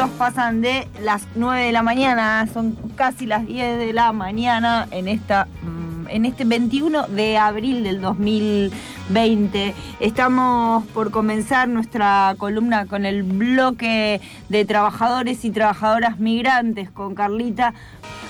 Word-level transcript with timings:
19 0.00 0.06
minutos 0.06 0.10
pasan 0.18 0.60
de 0.62 0.88
las 1.02 1.26
9 1.34 1.66
de 1.66 1.72
la 1.72 1.82
mañana, 1.82 2.46
son 2.52 2.74
casi 2.96 3.26
las 3.26 3.46
10 3.46 3.78
de 3.78 3.92
la 3.92 4.12
mañana 4.12 4.88
en 4.90 5.08
esta 5.08 5.46
mm, 5.62 6.08
en 6.08 6.24
este 6.24 6.44
21 6.44 7.08
de 7.08 7.36
abril 7.36 7.84
del 7.84 8.00
2020. 8.00 9.74
Estamos 10.00 10.86
por 10.88 11.10
comenzar 11.10 11.68
nuestra 11.68 12.34
columna 12.38 12.86
con 12.86 13.04
el 13.04 13.22
bloque 13.22 14.20
de 14.48 14.64
trabajadores 14.64 15.44
y 15.44 15.50
trabajadoras 15.50 16.18
migrantes 16.18 16.90
con 16.90 17.14
Carlita. 17.14 17.74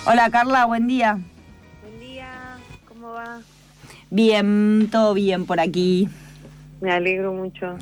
Hola 0.06 0.28
Carla, 0.30 0.64
buen 0.66 0.88
día. 0.88 1.18
Buen 1.82 2.00
día, 2.00 2.28
¿cómo 2.88 3.12
va? 3.12 3.38
Bien, 4.10 4.88
todo 4.90 5.14
bien 5.14 5.46
por 5.46 5.60
aquí. 5.60 6.08
Me 6.80 6.90
alegro 6.90 7.32
mucho. 7.32 7.76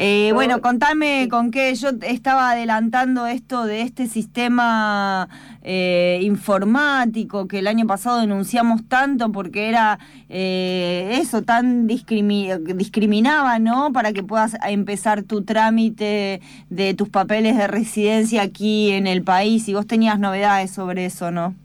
Eh, 0.00 0.30
bueno, 0.32 0.60
contame 0.60 1.26
con 1.28 1.50
qué 1.50 1.74
yo 1.74 1.88
estaba 2.02 2.52
adelantando 2.52 3.26
esto 3.26 3.64
de 3.64 3.82
este 3.82 4.06
sistema 4.06 5.28
eh, 5.64 6.20
informático 6.22 7.48
que 7.48 7.58
el 7.58 7.66
año 7.66 7.84
pasado 7.84 8.20
denunciamos 8.20 8.88
tanto 8.88 9.32
porque 9.32 9.68
era 9.68 9.98
eh, 10.28 11.18
eso, 11.20 11.42
tan 11.42 11.88
discriminaba, 11.88 13.58
¿no? 13.58 13.92
Para 13.92 14.12
que 14.12 14.22
puedas 14.22 14.56
empezar 14.68 15.24
tu 15.24 15.42
trámite 15.42 16.42
de 16.70 16.94
tus 16.94 17.08
papeles 17.08 17.56
de 17.56 17.66
residencia 17.66 18.42
aquí 18.42 18.92
en 18.92 19.08
el 19.08 19.24
país 19.24 19.68
y 19.68 19.74
vos 19.74 19.88
tenías 19.88 20.20
novedades 20.20 20.70
sobre 20.70 21.06
eso, 21.06 21.32
¿no? 21.32 21.56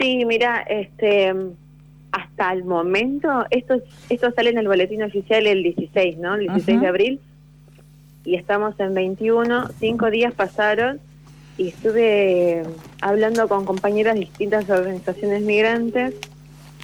Sí, 0.00 0.24
mira, 0.24 0.62
este 0.62 1.34
hasta 2.14 2.52
el 2.52 2.64
momento, 2.64 3.44
esto, 3.50 3.82
esto 4.08 4.30
sale 4.30 4.50
en 4.50 4.58
el 4.58 4.68
boletín 4.68 5.02
oficial 5.02 5.48
el 5.48 5.64
16, 5.64 6.16
¿no? 6.18 6.36
El 6.36 6.42
16 6.42 6.80
de 6.80 6.86
abril. 6.86 7.20
Y 8.24 8.36
estamos 8.36 8.78
en 8.78 8.94
21, 8.94 9.70
cinco 9.80 10.10
días 10.12 10.32
pasaron 10.32 11.00
y 11.58 11.68
estuve 11.68 12.62
hablando 13.00 13.48
con 13.48 13.64
compañeras 13.64 14.14
de 14.14 14.20
distintas 14.20 14.70
organizaciones 14.70 15.42
migrantes, 15.42 16.14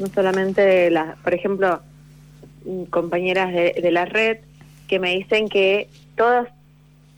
no 0.00 0.08
solamente, 0.08 0.90
las, 0.90 1.16
por 1.18 1.32
ejemplo, 1.32 1.80
compañeras 2.90 3.52
de, 3.52 3.80
de 3.80 3.90
la 3.92 4.06
red, 4.06 4.38
que 4.88 4.98
me 4.98 5.14
dicen 5.14 5.48
que 5.48 5.88
todo 6.16 6.48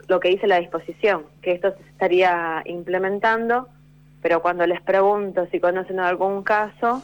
lo 0.09 0.21
que 0.21 0.29
dice 0.29 0.47
la 0.47 0.61
disposición, 0.61 1.23
que 1.41 1.53
esto 1.53 1.71
se 1.71 1.89
estaría 1.89 2.63
implementando, 2.67 3.69
pero 4.21 4.43
cuando 4.43 4.67
les 4.67 4.83
pregunto 4.83 5.47
si 5.51 5.61
conocen 5.61 5.99
algún 5.99 6.43
caso, 6.43 7.03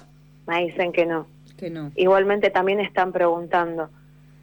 me 0.48 0.66
dicen 0.66 0.92
que 0.92 1.06
no. 1.06 1.26
Que 1.56 1.70
no. 1.70 1.92
Igualmente 1.94 2.50
también 2.50 2.80
están 2.80 3.12
preguntando. 3.12 3.90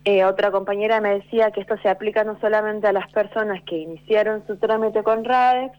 Eh, 0.06 0.23
otra 0.23 0.52
compañera 0.52 1.02
me 1.02 1.16
decía 1.16 1.50
que 1.52 1.61
esto 1.61 1.78
se 1.81 1.89
aplica 1.89 2.23
no 2.23 2.39
solamente 2.39 2.88
a 2.88 2.94
las 2.94 3.11
personas 3.11 3.61
que 3.64 3.80
iniciaron 3.80 4.45
su 4.45 4.58
trámite 4.58 5.02
con 5.02 5.26
RADEX, 5.26 5.78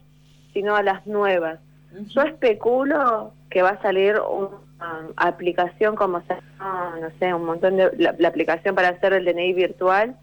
sino 0.52 0.74
a 0.74 0.82
las 0.82 1.06
nuevas. 1.06 1.60
Yo 2.08 2.22
especulo 2.22 3.32
que 3.48 3.62
va 3.62 3.70
a 3.70 3.82
salir 3.82 4.16
una 4.20 4.58
aplicación 5.16 5.94
como 5.94 6.20
se 6.22 6.34
no 7.00 7.10
sé, 7.18 7.32
un 7.32 7.44
montón 7.44 7.76
de 7.76 7.90
la, 7.96 8.28
aplicación 8.28 8.74
para 8.74 8.88
hacer 8.88 9.12
el 9.12 9.24
DNI 9.24 9.52
virtual 9.52 10.16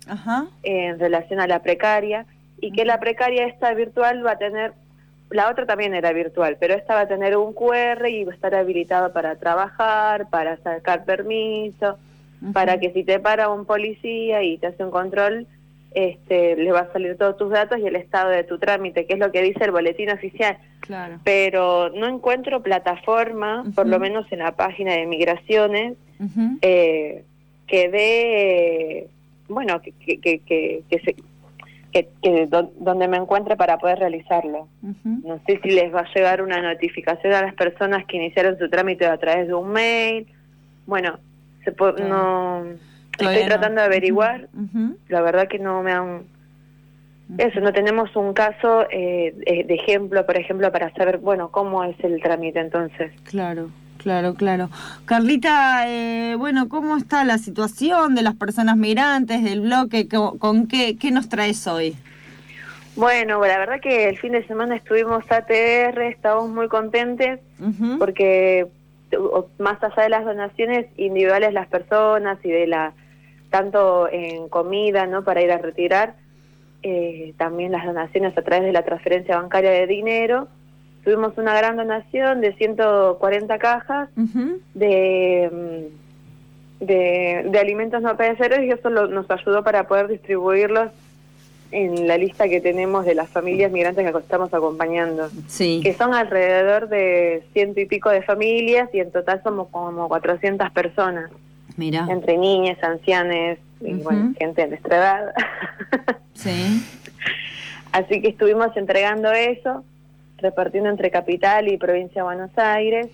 en 0.64 1.00
relación 1.00 1.40
a 1.40 1.48
la 1.48 1.60
precaria 1.64 2.26
y 2.60 2.72
que 2.72 2.86
la 2.86 3.00
precaria 3.00 3.46
esta 3.46 3.74
virtual 3.74 4.26
va 4.26 4.32
a 4.32 4.38
tener 4.38 4.74
la 5.34 5.50
otra 5.50 5.66
también 5.66 5.94
era 5.96 6.14
virtual, 6.14 6.58
pero 6.60 6.76
esta 6.76 6.94
va 6.94 7.02
a 7.02 7.08
tener 7.08 7.36
un 7.36 7.54
QR 7.54 8.08
y 8.08 8.24
va 8.24 8.32
a 8.32 8.36
estar 8.36 8.54
habilitado 8.56 9.12
para 9.12 9.36
trabajar, 9.36 10.30
para 10.30 10.58
sacar 10.58 11.06
permiso, 11.06 11.98
para 12.54 12.80
que 12.80 12.92
si 12.92 13.04
te 13.04 13.20
para 13.20 13.50
un 13.50 13.66
policía 13.66 14.44
y 14.44 14.58
te 14.58 14.68
hace 14.68 14.84
un 14.84 14.92
control, 14.92 15.48
este, 15.96 16.56
le 16.56 16.72
va 16.72 16.82
a 16.82 16.94
salir 16.94 17.18
todos 17.18 17.38
tus 17.38 17.50
datos 17.50 17.80
y 17.80 17.88
el 17.88 17.96
estado 17.96 18.30
de 18.30 18.44
tu 18.44 18.60
trámite, 18.60 19.06
que 19.06 19.14
es 19.14 19.20
lo 19.20 19.32
que 19.32 19.42
dice 19.42 19.64
el 19.64 19.72
boletín 19.72 20.10
oficial. 20.10 20.58
Claro. 20.82 21.20
Pero 21.24 21.90
no 21.90 22.08
encuentro 22.08 22.62
plataforma, 22.62 23.64
por 23.74 23.88
lo 23.88 24.00
menos 24.00 24.30
en 24.32 24.40
la 24.40 24.52
página 24.52 24.94
de 24.94 25.06
migraciones, 25.06 25.96
eh, 26.62 27.24
que 27.68 27.90
dé, 27.90 29.08
bueno, 29.48 29.82
que, 29.82 29.92
que, 29.92 30.20
que, 30.20 30.84
que 30.90 31.00
se 31.00 31.16
que, 31.94 32.48
donde 32.80 33.08
me 33.08 33.18
encuentre 33.18 33.56
para 33.56 33.78
poder 33.78 34.00
realizarlo. 34.00 34.68
No 34.82 35.40
sé 35.46 35.60
si 35.62 35.70
les 35.70 35.94
va 35.94 36.02
a 36.02 36.14
llegar 36.14 36.42
una 36.42 36.62
notificación 36.62 37.34
a 37.34 37.42
las 37.42 37.54
personas 37.54 38.06
que 38.06 38.18
iniciaron 38.18 38.58
su 38.58 38.70
trámite 38.70 39.06
a 39.06 39.18
través 39.18 39.48
de 39.48 39.54
un 39.54 39.70
mail. 39.70 40.28
Bueno, 40.86 41.20
se 41.64 41.72
no 42.04 42.66
estoy 43.12 43.46
tratando 43.46 43.82
de 43.82 43.88
averiguar. 43.88 44.50
La 45.08 45.22
verdad 45.22 45.48
que 45.48 45.60
no 45.60 45.84
me 45.84 45.92
han 45.92 46.34
eso, 47.38 47.62
no 47.62 47.74
tenemos 47.74 48.16
un 48.16 48.34
caso 48.34 48.86
eh, 48.92 49.34
de 49.68 49.74
ejemplo, 49.74 50.26
por 50.26 50.38
ejemplo, 50.38 50.72
para 50.72 50.94
saber, 50.94 51.18
bueno, 51.18 51.50
cómo 51.50 51.84
es 51.84 51.96
el 52.04 52.22
trámite 52.22 52.60
entonces. 52.60 53.12
Claro. 53.24 53.70
Claro, 54.04 54.34
claro. 54.34 54.70
Carlita, 55.06 55.86
eh, 55.88 56.36
bueno, 56.36 56.68
¿cómo 56.68 56.98
está 56.98 57.24
la 57.24 57.38
situación 57.38 58.16
de 58.16 58.22
las 58.22 58.36
personas 58.36 58.76
migrantes, 58.76 59.42
del 59.42 59.62
bloque? 59.62 60.10
¿Con, 60.10 60.68
qué, 60.68 60.98
qué 60.98 61.10
nos 61.12 61.30
traes 61.30 61.66
hoy? 61.68 61.96
Bueno, 62.98 63.40
la 63.46 63.58
verdad 63.58 63.80
que 63.80 64.10
el 64.10 64.18
fin 64.18 64.34
de 64.34 64.46
semana 64.46 64.76
estuvimos 64.76 65.24
ATR, 65.32 66.02
estamos 66.02 66.50
muy 66.50 66.68
contentes 66.68 67.40
porque 67.98 68.68
más 69.58 69.82
allá 69.82 70.04
de 70.04 70.10
las 70.10 70.26
donaciones 70.26 70.88
individuales 70.98 71.54
las 71.54 71.68
personas 71.68 72.38
y 72.44 72.50
de 72.50 72.68
la 72.68 72.94
tanto 73.50 74.10
en 74.12 74.50
comida, 74.50 75.08
¿no? 75.08 75.24
Para 75.24 75.42
ir 75.42 75.52
a 75.52 75.60
retirar, 75.60 76.16
eh, 76.82 77.34
también 77.38 77.72
las 77.72 77.86
donaciones 77.86 78.38
a 78.38 78.42
través 78.42 78.66
de 78.66 78.74
la 78.74 78.84
transferencia 78.84 79.38
bancaria 79.38 79.72
de 79.72 79.88
dinero 79.88 80.50
tuvimos 81.04 81.38
una 81.38 81.54
gran 81.56 81.76
donación 81.76 82.42
de 82.42 82.54
140 82.54 83.58
cajas 83.60 84.10
de, 84.74 85.50
mm, 85.52 86.86
de, 86.86 87.48
de, 87.50 87.60
alimentos 87.60 88.02
no 88.02 88.16
perecederos 88.16 88.66
y 88.66 88.72
eso 88.72 88.90
nos 88.90 89.30
ayudó 89.30 89.64
para 89.64 89.88
poder 89.88 90.08
distribuirlos 90.08 90.92
en 91.72 92.08
la 92.08 92.18
lista 92.18 92.48
que 92.48 92.62
tenemos 92.62 93.06
de 93.06 93.16
las 93.16 93.30
familias 93.30 93.72
migrantes 93.72 94.10
que 94.10 94.18
estamos 94.18 94.54
acompañando. 94.54 95.30
Sí. 95.48 95.82
Que 95.84 95.94
son 95.94 96.14
alrededor 96.14 96.88
de 96.88 97.44
ciento 97.52 97.80
y 97.80 97.86
pico 97.86 98.10
de 98.10 98.22
familias 98.22 98.90
y 98.94 99.00
en 99.00 99.12
total 99.12 99.42
somos 99.44 99.70
como 99.70 100.08
400 100.08 100.70
personas. 100.72 101.32
Mira. 101.76 102.06
Entre 102.10 102.38
niñas, 102.38 102.78
ancianes 102.84 103.58
y 103.82 103.94
bueno, 103.94 104.34
gente 104.38 104.62
de 104.62 104.68
nuestra 104.68 104.98
edad. 104.98 105.34
sí. 106.34 106.84
Así 107.92 108.22
que 108.22 108.30
estuvimos 108.30 108.76
entregando 108.76 109.32
eso 109.32 109.84
repartiendo 110.44 110.90
entre 110.90 111.10
capital 111.10 111.68
y 111.70 111.78
provincia 111.78 112.22
de 112.22 112.24
Buenos 112.24 112.52
Aires. 112.58 113.08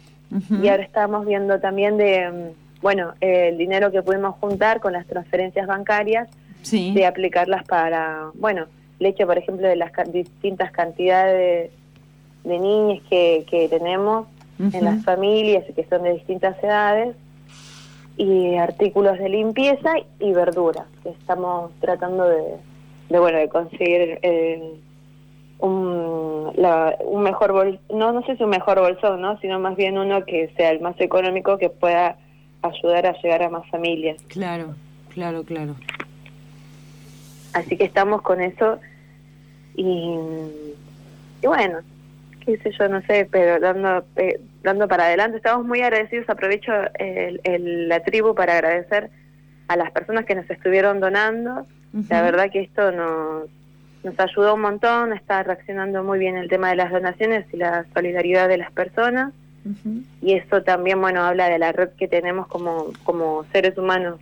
Y 0.62 0.68
ahora 0.68 0.84
estamos 0.84 1.26
viendo 1.26 1.60
también 1.60 1.98
de, 1.98 2.30
mm, 2.30 2.82
bueno, 2.82 3.14
el 3.22 3.58
dinero 3.58 3.92
que 3.92 4.02
pudimos 4.02 4.36
juntar 4.36 4.80
con 4.80 4.94
las 4.94 5.08
transferencias 5.08 5.66
bancarias, 5.66 6.28
de 6.70 7.06
aplicarlas 7.06 7.64
para, 7.64 8.32
bueno, 8.34 8.66
leche, 9.00 9.26
por 9.26 9.38
ejemplo, 9.38 9.68
de 9.68 9.78
las 9.78 9.92
distintas 10.12 10.72
cantidades 10.72 11.72
de, 12.44 12.60
niños 12.60 13.02
que, 13.10 13.46
que 13.50 13.70
tenemos 13.70 14.28
en 14.60 14.84
las 14.84 15.04
familias 15.06 15.64
y 15.70 15.74
que 15.74 15.86
son 15.86 16.04
de 16.04 16.14
distintas 16.14 16.62
edades, 16.62 17.16
y 18.18 18.56
artículos 18.56 19.18
de 19.18 19.30
limpieza 19.30 19.94
y 20.20 20.34
verduras, 20.34 20.86
que 21.04 21.10
estamos 21.10 21.72
tratando 21.80 22.26
de, 22.26 22.58
de 23.10 23.20
bueno, 23.20 23.38
de 23.38 23.48
conseguir 23.48 24.20
eh, 24.22 24.74
un, 25.60 26.54
un 27.06 27.24
mejor 27.24 27.52
bol, 27.52 27.80
no 27.94 28.12
no 28.12 28.24
sé 28.26 28.36
si 28.38 28.44
un 28.44 28.50
mejor 28.50 28.80
bolsón, 28.80 29.22
¿no? 29.22 29.40
sino 29.40 29.60
más 29.60 29.76
bien 29.76 29.98
uno 29.98 30.26
que 30.26 30.52
sea 30.56 30.72
el 30.72 30.80
más 30.80 31.00
económico 31.00 31.58
que 31.58 31.70
pueda 31.70 32.18
ayudar 32.62 33.06
a 33.06 33.14
llegar 33.22 33.44
a 33.44 33.50
más 33.50 33.68
familias. 33.70 34.22
Claro, 34.28 34.76
claro, 35.14 35.44
claro. 35.44 35.76
Así 37.54 37.78
que 37.78 37.84
estamos 37.84 38.22
con 38.22 38.42
eso 38.42 38.80
y, 39.76 40.16
y 41.42 41.48
bueno, 41.48 41.80
qué 42.46 42.58
sé 42.58 42.72
yo, 42.78 42.88
no 42.88 43.02
sé, 43.02 43.28
pero 43.30 43.60
dando 43.60 44.04
eh, 44.16 44.40
dando 44.64 44.88
para 44.88 45.06
adelante. 45.06 45.38
Estamos 45.38 45.66
muy 45.66 45.82
agradecidos, 45.82 46.30
aprovecho 46.30 46.72
el, 46.96 47.88
la 47.88 48.02
tribu 48.02 48.36
para 48.36 48.54
agradecer 48.54 49.10
a 49.68 49.76
las 49.76 49.92
personas 49.92 50.26
que 50.26 50.36
nos 50.36 50.50
estuvieron 50.50 51.00
donando. 51.00 51.66
La 52.10 52.22
verdad 52.22 52.52
que 52.52 52.62
esto 52.62 52.92
nos 52.92 53.50
nos 54.04 54.20
ayudó 54.20 54.56
un 54.56 54.62
montón, 54.62 55.14
está 55.14 55.44
reaccionando 55.44 56.04
muy 56.04 56.20
bien 56.20 56.38
el 56.38 56.50
tema 56.50 56.70
de 56.70 56.76
las 56.76 56.92
donaciones 56.92 57.46
y 57.54 57.58
la 57.58 57.86
solidaridad 57.94 58.48
de 58.48 58.58
las 58.58 58.72
personas. 58.72 59.34
Y 60.22 60.34
eso 60.34 60.64
también, 60.64 61.00
bueno, 61.00 61.22
habla 61.22 61.48
de 61.50 61.60
la 61.60 61.72
red 61.72 61.90
que 61.90 62.08
tenemos 62.08 62.48
como, 62.48 62.92
como 63.04 63.46
seres 63.52 63.78
humanos 63.78 64.20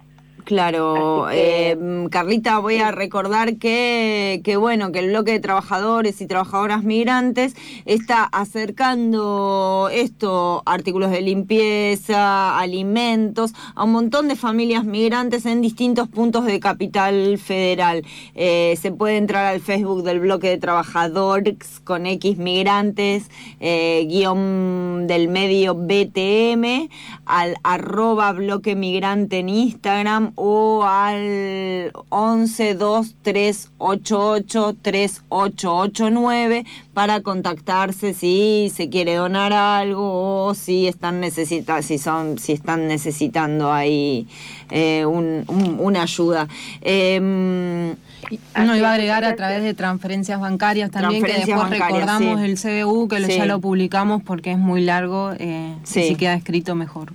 Claro, 0.47 1.27
eh, 1.29 1.77
Carlita, 2.09 2.59
voy 2.59 2.77
a 2.77 2.91
recordar 2.91 3.57
que, 3.57 4.39
que, 4.45 4.55
bueno, 4.55 4.93
que 4.93 4.99
el 4.99 5.09
bloque 5.09 5.33
de 5.33 5.41
trabajadores 5.41 6.21
y 6.21 6.25
trabajadoras 6.25 6.85
migrantes 6.85 7.53
está 7.83 8.23
acercando 8.23 9.89
esto, 9.91 10.63
artículos 10.65 11.11
de 11.11 11.19
limpieza, 11.19 12.57
alimentos, 12.57 13.51
a 13.75 13.83
un 13.83 13.91
montón 13.91 14.29
de 14.29 14.37
familias 14.37 14.85
migrantes 14.85 15.45
en 15.45 15.59
distintos 15.59 16.07
puntos 16.07 16.45
de 16.45 16.61
Capital 16.61 17.37
Federal. 17.39 18.05
Eh, 18.33 18.77
se 18.81 18.93
puede 18.93 19.17
entrar 19.17 19.47
al 19.47 19.59
Facebook 19.59 20.03
del 20.03 20.21
bloque 20.21 20.47
de 20.47 20.57
trabajadores 20.57 21.81
con 21.83 22.05
X 22.05 22.37
migrantes, 22.37 23.29
eh, 23.59 24.05
guion 24.07 25.07
del 25.07 25.27
medio 25.27 25.75
BTM, 25.75 26.87
al 27.25 27.57
arroba 27.63 28.31
bloque 28.31 28.77
migrante 28.77 29.39
en 29.39 29.49
Instagram 29.49 30.31
o 30.39 30.83
al 30.83 31.91
11 32.09 32.75
2 32.75 33.15
3 33.23 33.69
8 33.79 34.29
8 34.29 34.75
3 34.83 35.21
8 35.29 35.75
8 35.75 36.09
9 36.11 36.65
para 36.93 37.21
contactarse 37.21 38.13
si 38.13 38.71
se 38.73 38.87
quiere 38.87 39.15
donar 39.15 39.51
algo 39.51 40.45
o 40.45 40.53
si 40.53 40.87
están 40.87 41.19
necesita 41.21 41.81
si 41.81 41.97
son 41.97 42.37
si 42.37 42.53
están 42.53 42.87
necesitando 42.87 43.73
ahí 43.73 44.27
eh, 44.69 45.05
un, 45.05 45.43
una 45.79 46.03
ayuda. 46.03 46.47
Eh, 46.81 47.19
no 47.19 48.75
iba 48.75 48.89
a 48.89 48.93
agregar 48.93 49.23
a 49.23 49.35
través 49.35 49.63
de 49.63 49.73
transferencias 49.73 50.39
bancarias 50.39 50.91
también, 50.91 51.23
que 51.23 51.33
después 51.33 51.69
recordamos 51.69 52.41
el 52.41 52.59
CBU, 52.59 53.07
que 53.07 53.21
ya 53.27 53.45
lo 53.45 53.59
publicamos 53.59 54.21
porque 54.21 54.51
es 54.51 54.57
muy 54.59 54.81
largo, 54.81 55.31
eh, 55.39 55.73
si 55.83 56.15
queda 56.15 56.35
escrito 56.35 56.75
mejor. 56.75 57.13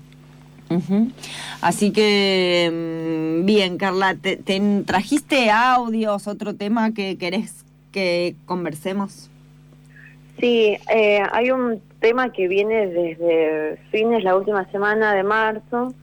Así 1.61 1.93
que, 1.93 2.71
mm, 2.73 3.47
bien, 3.47 3.79
Carla, 3.79 4.15
te, 4.15 4.39
trajiste 4.85 5.51
audios, 5.51 6.27
otro 6.27 6.55
tema 6.55 6.93
que 6.93 7.17
querés 7.19 7.65
que 7.93 8.35
conversemos? 8.47 9.31
Sí, 10.41 10.77
eh, 10.93 11.23
hay 11.31 11.51
un 11.51 11.81
tema 12.01 12.33
que 12.33 12.49
viene 12.49 12.89
desde 12.89 13.77
fines, 13.91 14.25
la 14.25 14.37
última 14.37 14.69
semana 14.71 15.15
de 15.15 15.23
marzo, 15.23 15.95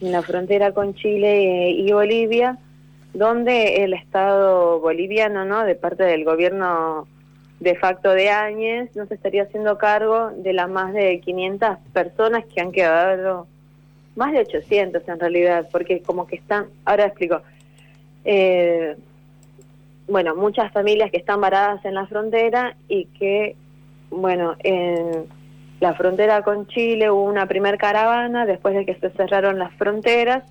en 0.00 0.12
la 0.12 0.22
frontera 0.22 0.72
con 0.72 0.94
Chile 0.94 1.70
y 1.70 1.92
Bolivia, 1.92 2.58
donde 3.12 3.84
el 3.84 3.92
Estado 3.92 4.80
boliviano, 4.80 5.44
¿no? 5.44 5.64
de 5.64 5.74
parte 5.74 6.04
del 6.04 6.24
gobierno 6.24 7.06
de 7.60 7.76
facto 7.76 8.10
de 8.10 8.30
Áñez, 8.30 8.94
no 8.96 9.06
se 9.06 9.14
estaría 9.14 9.44
haciendo 9.44 9.78
cargo 9.78 10.30
de 10.36 10.52
las 10.52 10.68
más 10.68 10.92
de 10.92 11.20
500 11.20 11.78
personas 11.92 12.44
que 12.46 12.60
han 12.60 12.72
quedado 12.72 13.46
más 14.16 14.32
de 14.32 14.40
800 14.40 15.02
en 15.08 15.20
realidad, 15.20 15.68
porque 15.70 16.02
como 16.02 16.26
que 16.26 16.36
están, 16.36 16.66
ahora 16.84 17.06
explico, 17.06 17.42
eh, 18.24 18.96
bueno, 20.06 20.34
muchas 20.34 20.72
familias 20.72 21.10
que 21.10 21.16
están 21.16 21.40
varadas 21.40 21.84
en 21.84 21.94
la 21.94 22.06
frontera 22.06 22.76
y 22.88 23.06
que, 23.06 23.56
bueno, 24.10 24.56
en 24.60 25.26
la 25.80 25.94
frontera 25.94 26.42
con 26.42 26.66
Chile 26.66 27.10
hubo 27.10 27.24
una 27.24 27.46
primer 27.46 27.78
caravana 27.78 28.46
después 28.46 28.74
de 28.74 28.84
que 28.84 28.94
se 28.96 29.10
cerraron 29.10 29.58
las 29.58 29.72
fronteras 29.74 30.44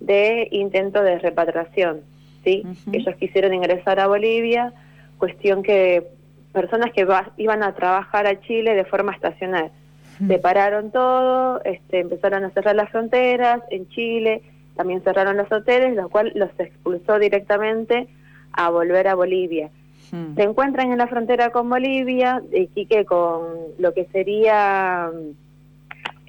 de 0.00 0.48
intento 0.50 1.02
de 1.02 1.18
repatriación, 1.18 2.02
¿sí? 2.44 2.62
Ellos 2.92 3.16
quisieron 3.16 3.54
ingresar 3.54 3.98
a 3.98 4.06
Bolivia, 4.06 4.72
cuestión 5.18 5.62
que 5.62 6.06
personas 6.52 6.92
que 6.92 7.06
iban 7.38 7.62
a 7.62 7.74
trabajar 7.74 8.26
a 8.26 8.40
Chile 8.40 8.74
de 8.74 8.84
forma 8.84 9.12
estacional 9.12 9.70
Separaron 10.26 10.90
todo, 10.90 11.62
este, 11.64 12.00
empezaron 12.00 12.44
a 12.44 12.50
cerrar 12.50 12.74
las 12.74 12.90
fronteras 12.90 13.60
en 13.70 13.88
Chile, 13.88 14.42
también 14.74 15.02
cerraron 15.02 15.36
los 15.36 15.50
hoteles, 15.50 15.94
lo 15.94 16.08
cual 16.08 16.32
los 16.34 16.50
expulsó 16.58 17.18
directamente 17.18 18.08
a 18.52 18.70
volver 18.70 19.08
a 19.08 19.14
Bolivia. 19.14 19.70
Se 20.10 20.42
encuentran 20.42 20.92
en 20.92 20.98
la 20.98 21.08
frontera 21.08 21.50
con 21.50 21.68
Bolivia, 21.68 22.40
de 22.50 22.60
Iquique 22.60 23.04
con 23.04 23.42
lo 23.78 23.92
que 23.92 24.04
sería, 24.06 25.10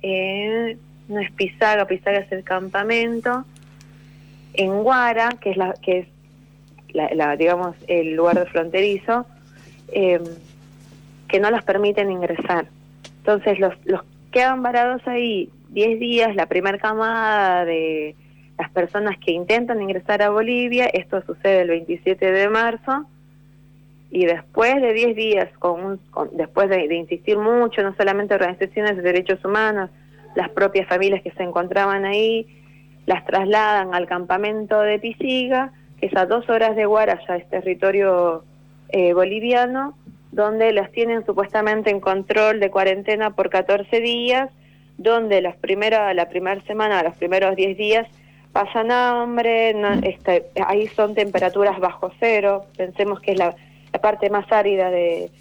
eh, 0.01 0.77
no 1.07 1.19
es 1.19 1.31
Pisaga, 1.31 1.85
Pisaga 1.85 2.17
es 2.19 2.31
el 2.31 2.43
campamento, 2.43 3.45
en 4.53 4.81
Guara, 4.81 5.29
que 5.39 5.51
es 5.51 5.57
la 5.57 5.73
que 5.73 5.99
es 5.99 6.07
la, 6.93 7.35
digamos 7.35 7.75
el 7.87 8.15
lugar 8.15 8.39
de 8.39 8.45
fronterizo, 8.47 9.25
eh, 9.89 10.21
que 11.27 11.39
no 11.39 11.51
los 11.51 11.63
permiten 11.63 12.11
ingresar. 12.11 12.67
Entonces 13.27 13.59
los, 13.59 13.73
los 13.83 14.01
quedan 14.31 14.63
varados 14.63 15.05
ahí 15.05 15.49
10 15.71 15.99
días, 15.99 16.33
la 16.33 16.45
primera 16.45 16.77
camada 16.77 17.65
de 17.65 18.15
las 18.57 18.71
personas 18.71 19.17
que 19.17 19.33
intentan 19.33 19.81
ingresar 19.81 20.21
a 20.21 20.29
Bolivia, 20.29 20.85
esto 20.85 21.21
sucede 21.23 21.63
el 21.63 21.67
27 21.67 22.31
de 22.31 22.47
marzo, 22.47 23.05
y 24.11 24.23
después 24.23 24.81
de 24.81 24.93
10 24.93 25.15
días, 25.17 25.49
con, 25.59 25.99
después 26.31 26.69
de, 26.69 26.85
insistir 26.95 27.37
mucho, 27.37 27.83
no 27.83 27.93
solamente 27.97 28.33
organizaciones 28.33 28.95
de 28.95 29.01
derechos 29.01 29.43
humanos, 29.43 29.89
las 30.33 30.47
propias 30.51 30.87
familias 30.87 31.21
que 31.21 31.31
se 31.31 31.43
encontraban 31.43 32.05
ahí, 32.05 32.47
las 33.07 33.25
trasladan 33.25 33.93
al 33.93 34.07
campamento 34.07 34.79
de 34.79 34.99
Pisiga, 34.99 35.73
que 35.99 36.05
es 36.05 36.15
a 36.15 36.25
dos 36.25 36.49
horas 36.49 36.77
de 36.77 36.85
Guara, 36.85 37.19
ya 37.27 37.35
es 37.35 37.49
territorio 37.49 38.45
eh, 38.87 39.11
boliviano, 39.11 39.97
donde 40.37 40.71
las 40.71 40.91
tienen 40.91 41.25
supuestamente 41.25 41.89
en 41.89 41.99
control 41.99 42.59
de 42.59 42.69
cuarentena 42.69 43.31
por 43.31 43.49
14 43.49 43.99
días, 43.99 44.51
donde 44.99 45.41
las 45.41 45.55
primeras, 45.57 46.15
la 46.15 46.29
primera 46.29 46.61
semana, 46.65 47.01
los 47.01 47.15
primeros 47.15 47.55
10 47.55 47.75
días, 47.75 48.07
pasan 48.53 48.91
hambre, 48.91 49.75
este, 50.03 50.45
ahí 50.63 50.87
son 50.89 51.15
temperaturas 51.15 51.79
bajo 51.79 52.11
cero, 52.19 52.65
pensemos 52.77 53.19
que 53.19 53.31
es 53.31 53.39
la, 53.39 53.55
parte 53.99 54.29
más 54.29 54.45
árida 54.51 54.91
de, 54.91 55.31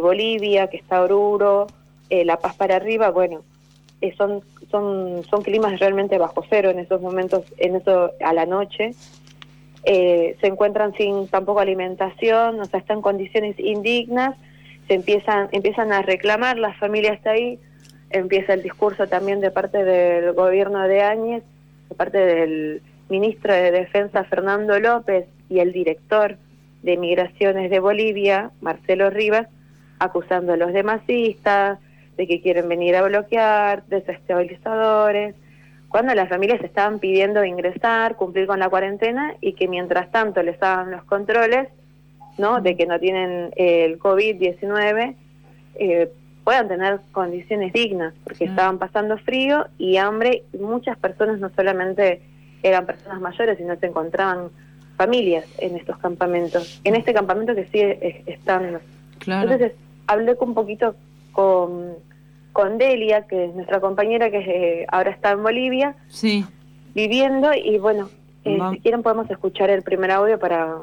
Bolivia, 0.00 0.66
que 0.66 0.78
está 0.78 1.02
Oruro, 1.02 1.68
eh, 2.10 2.24
La 2.24 2.36
Paz 2.36 2.56
para 2.56 2.74
arriba, 2.76 3.10
bueno, 3.10 3.42
eh, 4.00 4.12
son, 4.16 4.42
son, 4.68 5.22
son 5.30 5.42
climas 5.42 5.78
realmente 5.78 6.18
bajo 6.18 6.44
cero 6.50 6.70
en 6.70 6.80
esos 6.80 7.00
momentos, 7.00 7.44
en 7.56 7.76
eso 7.76 8.10
a 8.20 8.32
la 8.32 8.46
noche, 8.46 8.94
eh, 9.84 10.36
se 10.40 10.46
encuentran 10.46 10.94
sin 10.94 11.28
tampoco 11.28 11.60
alimentación, 11.60 12.60
o 12.60 12.64
sea, 12.64 12.80
están 12.80 12.98
en 12.98 13.02
condiciones 13.02 13.58
indignas, 13.58 14.36
se 14.88 14.94
empiezan, 14.94 15.48
empiezan 15.52 15.92
a 15.92 16.02
reclamar 16.02 16.58
las 16.58 16.76
familias 16.76 17.24
ahí, 17.26 17.58
empieza 18.10 18.54
el 18.54 18.62
discurso 18.62 19.06
también 19.08 19.40
de 19.40 19.50
parte 19.50 19.84
del 19.84 20.32
gobierno 20.32 20.86
de 20.86 21.02
Áñez, 21.02 21.44
de 21.88 21.94
parte 21.94 22.18
del 22.18 22.82
ministro 23.08 23.54
de 23.54 23.70
Defensa 23.70 24.24
Fernando 24.24 24.78
López 24.78 25.26
y 25.48 25.60
el 25.60 25.72
director 25.72 26.36
de 26.82 26.96
Migraciones 26.96 27.70
de 27.70 27.80
Bolivia, 27.80 28.50
Marcelo 28.60 29.10
Rivas, 29.10 29.48
acusando 29.98 30.52
a 30.52 30.56
los 30.56 30.72
demasistas 30.72 31.78
de 32.16 32.26
que 32.26 32.40
quieren 32.40 32.68
venir 32.68 32.96
a 32.96 33.02
bloquear, 33.02 33.84
desestabilizadores, 33.86 35.34
cuando 35.90 36.14
las 36.14 36.28
familias 36.28 36.62
estaban 36.62 37.00
pidiendo 37.00 37.44
ingresar, 37.44 38.14
cumplir 38.14 38.46
con 38.46 38.60
la 38.60 38.70
cuarentena 38.70 39.34
y 39.40 39.54
que 39.54 39.66
mientras 39.66 40.08
tanto 40.12 40.40
les 40.40 40.62
hagan 40.62 40.92
los 40.92 41.02
controles, 41.02 41.68
¿no? 42.38 42.60
De 42.60 42.76
que 42.76 42.86
no 42.86 43.00
tienen 43.00 43.50
el 43.56 43.98
COVID-19, 43.98 45.16
eh, 45.74 46.12
puedan 46.44 46.68
tener 46.68 47.00
condiciones 47.10 47.72
dignas, 47.72 48.14
porque 48.22 48.44
estaban 48.44 48.78
pasando 48.78 49.18
frío 49.18 49.66
y 49.78 49.96
hambre, 49.96 50.44
y 50.52 50.58
muchas 50.58 50.96
personas 50.96 51.40
no 51.40 51.50
solamente 51.56 52.22
eran 52.62 52.86
personas 52.86 53.20
mayores, 53.20 53.58
sino 53.58 53.74
se 53.76 53.86
encontraban 53.86 54.48
familias 54.96 55.44
en 55.58 55.74
estos 55.74 55.98
campamentos, 55.98 56.80
en 56.84 56.94
este 56.94 57.12
campamento 57.12 57.52
que 57.56 57.66
sigue 57.66 58.22
estando. 58.26 58.78
Entonces, 59.26 59.72
hablé 60.06 60.36
un 60.38 60.54
poquito 60.54 60.94
con 61.32 61.94
con 62.52 62.78
Delia, 62.78 63.26
que 63.26 63.46
es 63.46 63.54
nuestra 63.54 63.80
compañera 63.80 64.30
que 64.30 64.38
eh, 64.38 64.86
ahora 64.90 65.10
está 65.10 65.32
en 65.32 65.42
Bolivia, 65.42 65.94
sí. 66.08 66.44
viviendo 66.94 67.52
y 67.54 67.78
bueno, 67.78 68.08
eh, 68.44 68.58
si 68.72 68.80
quieren 68.80 69.02
podemos 69.02 69.30
escuchar 69.30 69.70
el 69.70 69.82
primer 69.82 70.10
audio 70.10 70.38
para, 70.38 70.78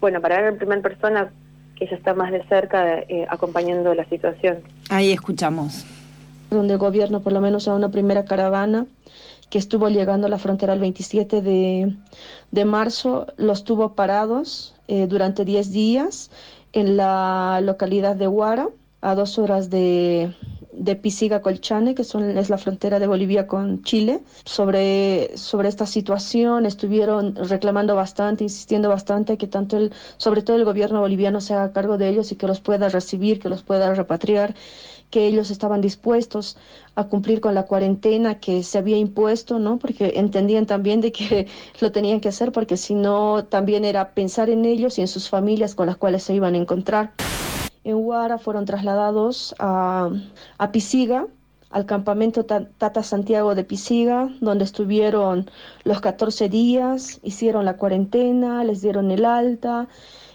bueno, 0.00 0.20
para 0.20 0.40
ver 0.40 0.52
en 0.52 0.58
primera 0.58 0.82
persona 0.82 1.32
que 1.76 1.84
ella 1.84 1.96
está 1.96 2.14
más 2.14 2.30
de 2.30 2.44
cerca 2.44 3.00
eh, 3.00 3.26
acompañando 3.28 3.94
la 3.94 4.04
situación. 4.06 4.58
Ahí 4.88 5.12
escuchamos. 5.12 5.86
Donde 6.50 6.74
el 6.74 6.78
gobierno 6.78 7.20
por 7.20 7.32
lo 7.32 7.40
menos 7.40 7.68
a 7.68 7.74
una 7.74 7.90
primera 7.90 8.24
caravana 8.24 8.86
que 9.50 9.58
estuvo 9.58 9.88
llegando 9.88 10.26
a 10.26 10.30
la 10.30 10.38
frontera 10.38 10.74
el 10.74 10.80
27 10.80 11.42
de, 11.42 11.94
de 12.50 12.64
marzo, 12.64 13.26
los 13.36 13.64
tuvo 13.64 13.94
parados 13.94 14.74
durante 14.86 15.44
10 15.44 15.70
días 15.70 16.30
en 16.72 16.96
la 16.96 17.60
localidad 17.62 18.16
de 18.16 18.28
Huara, 18.28 18.68
a 19.00 19.14
dos 19.14 19.38
horas 19.38 19.70
de, 19.70 20.34
de 20.80 20.96
Pisiga 20.96 21.42
Colchane, 21.42 21.94
que 21.94 22.04
son, 22.04 22.38
es 22.38 22.48
la 22.48 22.56
frontera 22.56 22.98
de 22.98 23.06
Bolivia 23.06 23.46
con 23.46 23.82
Chile, 23.82 24.22
sobre, 24.46 25.36
sobre 25.36 25.68
esta 25.68 25.84
situación. 25.84 26.64
Estuvieron 26.64 27.36
reclamando 27.36 27.94
bastante, 27.94 28.44
insistiendo 28.44 28.88
bastante 28.88 29.36
que 29.36 29.46
tanto 29.46 29.76
el, 29.76 29.92
sobre 30.16 30.40
todo 30.40 30.56
el 30.56 30.64
gobierno 30.64 31.00
boliviano 31.00 31.42
se 31.42 31.52
haga 31.52 31.72
cargo 31.72 31.98
de 31.98 32.08
ellos 32.08 32.32
y 32.32 32.36
que 32.36 32.46
los 32.46 32.60
pueda 32.60 32.88
recibir, 32.88 33.40
que 33.40 33.50
los 33.50 33.62
pueda 33.62 33.94
repatriar 33.94 34.54
que 35.10 35.26
ellos 35.26 35.50
estaban 35.50 35.80
dispuestos 35.80 36.56
a 36.94 37.08
cumplir 37.08 37.40
con 37.40 37.54
la 37.54 37.64
cuarentena 37.64 38.38
que 38.38 38.62
se 38.62 38.78
había 38.78 38.96
impuesto, 38.96 39.58
¿no? 39.58 39.78
Porque 39.78 40.12
entendían 40.16 40.66
también 40.66 41.00
de 41.00 41.12
que 41.12 41.48
lo 41.80 41.92
tenían 41.92 42.20
que 42.20 42.28
hacer 42.28 42.52
porque 42.52 42.76
si 42.76 42.94
no 42.94 43.44
también 43.44 43.84
era 43.84 44.14
pensar 44.14 44.50
en 44.50 44.64
ellos 44.64 44.98
y 44.98 45.02
en 45.02 45.08
sus 45.08 45.28
familias 45.28 45.74
con 45.74 45.86
las 45.86 45.96
cuales 45.96 46.22
se 46.22 46.34
iban 46.34 46.54
a 46.54 46.58
encontrar. 46.58 47.12
En 47.82 47.96
Huara 47.96 48.38
fueron 48.38 48.66
trasladados 48.66 49.54
a, 49.58 50.10
Pisiga, 50.70 51.26
al 51.70 51.86
campamento 51.86 52.44
Tata 52.44 53.02
Santiago 53.02 53.54
de 53.54 53.64
Pisiga, 53.64 54.28
donde 54.40 54.64
estuvieron 54.64 55.50
los 55.84 56.00
14 56.00 56.50
días, 56.50 57.20
hicieron 57.22 57.64
la 57.64 57.78
cuarentena, 57.78 58.64
les 58.64 58.82
dieron 58.82 59.10
el 59.10 59.24
alta, 59.24 59.88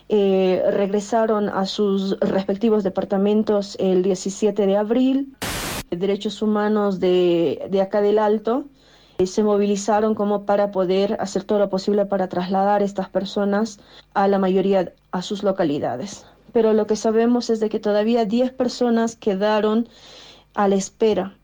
eh, 0.09 0.63
regresaron 0.71 1.49
a 1.49 1.65
sus 1.67 2.19
respectivos 2.19 2.83
departamentos 2.83 3.75
el 3.79 4.01
17 4.01 4.65
de 4.65 4.77
abril. 4.77 5.35
Derechos 5.91 6.41
humanos 6.41 6.99
de, 6.99 7.67
de 7.69 7.81
acá 7.81 8.01
del 8.01 8.17
Alto 8.17 8.65
eh, 9.19 9.27
se 9.27 9.43
movilizaron 9.43 10.15
como 10.15 10.45
para 10.45 10.71
poder 10.71 11.17
hacer 11.19 11.43
todo 11.43 11.59
lo 11.59 11.69
posible 11.69 12.05
para 12.07 12.27
trasladar 12.27 12.81
estas 12.81 13.07
personas 13.09 13.79
a 14.15 14.27
la 14.27 14.39
mayoría 14.39 14.93
a 15.11 15.21
sus 15.21 15.43
localidades. 15.43 16.25
Pero 16.55 16.71
lo 16.71 16.88
que 16.88 16.95
sabemos 16.95 17.50
es 17.50 17.59
de 17.59 17.67
que 17.67 17.81
todavía 17.81 18.24
10 18.24 18.53
personas 18.53 19.17
quedaron 19.17 19.89
a 20.53 20.69
la 20.69 20.75
espera 20.75 21.35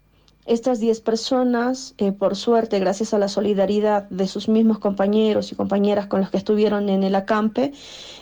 estas 0.46 0.80
10 0.80 1.02
personas, 1.02 1.94
eh, 1.98 2.12
por 2.12 2.36
suerte, 2.36 2.80
gracias 2.80 3.14
a 3.14 3.20
la 3.20 3.28
solidaridad 3.28 4.10
de 4.10 4.28
sus 4.28 4.50
mismos 4.50 4.80
compañeros 4.80 5.52
y 5.52 5.56
compañeras 5.56 6.08
con 6.08 6.20
los 6.20 6.32
que 6.32 6.38
estuvieron 6.38 6.90
en 6.90 7.04
el 7.04 7.14
acampe, 7.14 7.74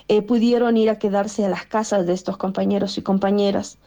eh, 0.09 0.21
pudieron 0.21 0.75
ir 0.75 0.89
a 0.89 0.99
quedarse 0.99 1.45
a 1.45 1.49
las 1.49 1.65
casas 1.65 2.05
de 2.05 2.13
estos 2.13 2.35
compañeros 2.35 2.97
y 2.97 3.03
compañeras 3.03 3.77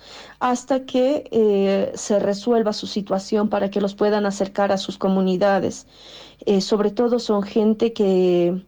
hasta 0.40 0.86
que 0.86 1.28
eh, 1.30 1.92
se 1.94 2.18
resuelva 2.20 2.72
su 2.72 2.86
situación 2.86 3.50
para 3.50 3.70
que 3.70 3.80
los 3.82 3.94
puedan 3.94 4.24
acercar 4.24 4.72
a 4.72 4.78
sus 4.78 4.96
comunidades. 4.98 5.86
sobre 6.60 6.90
todo 6.90 7.18
son 7.18 7.42
gente 7.42 7.92
que, 7.92 8.64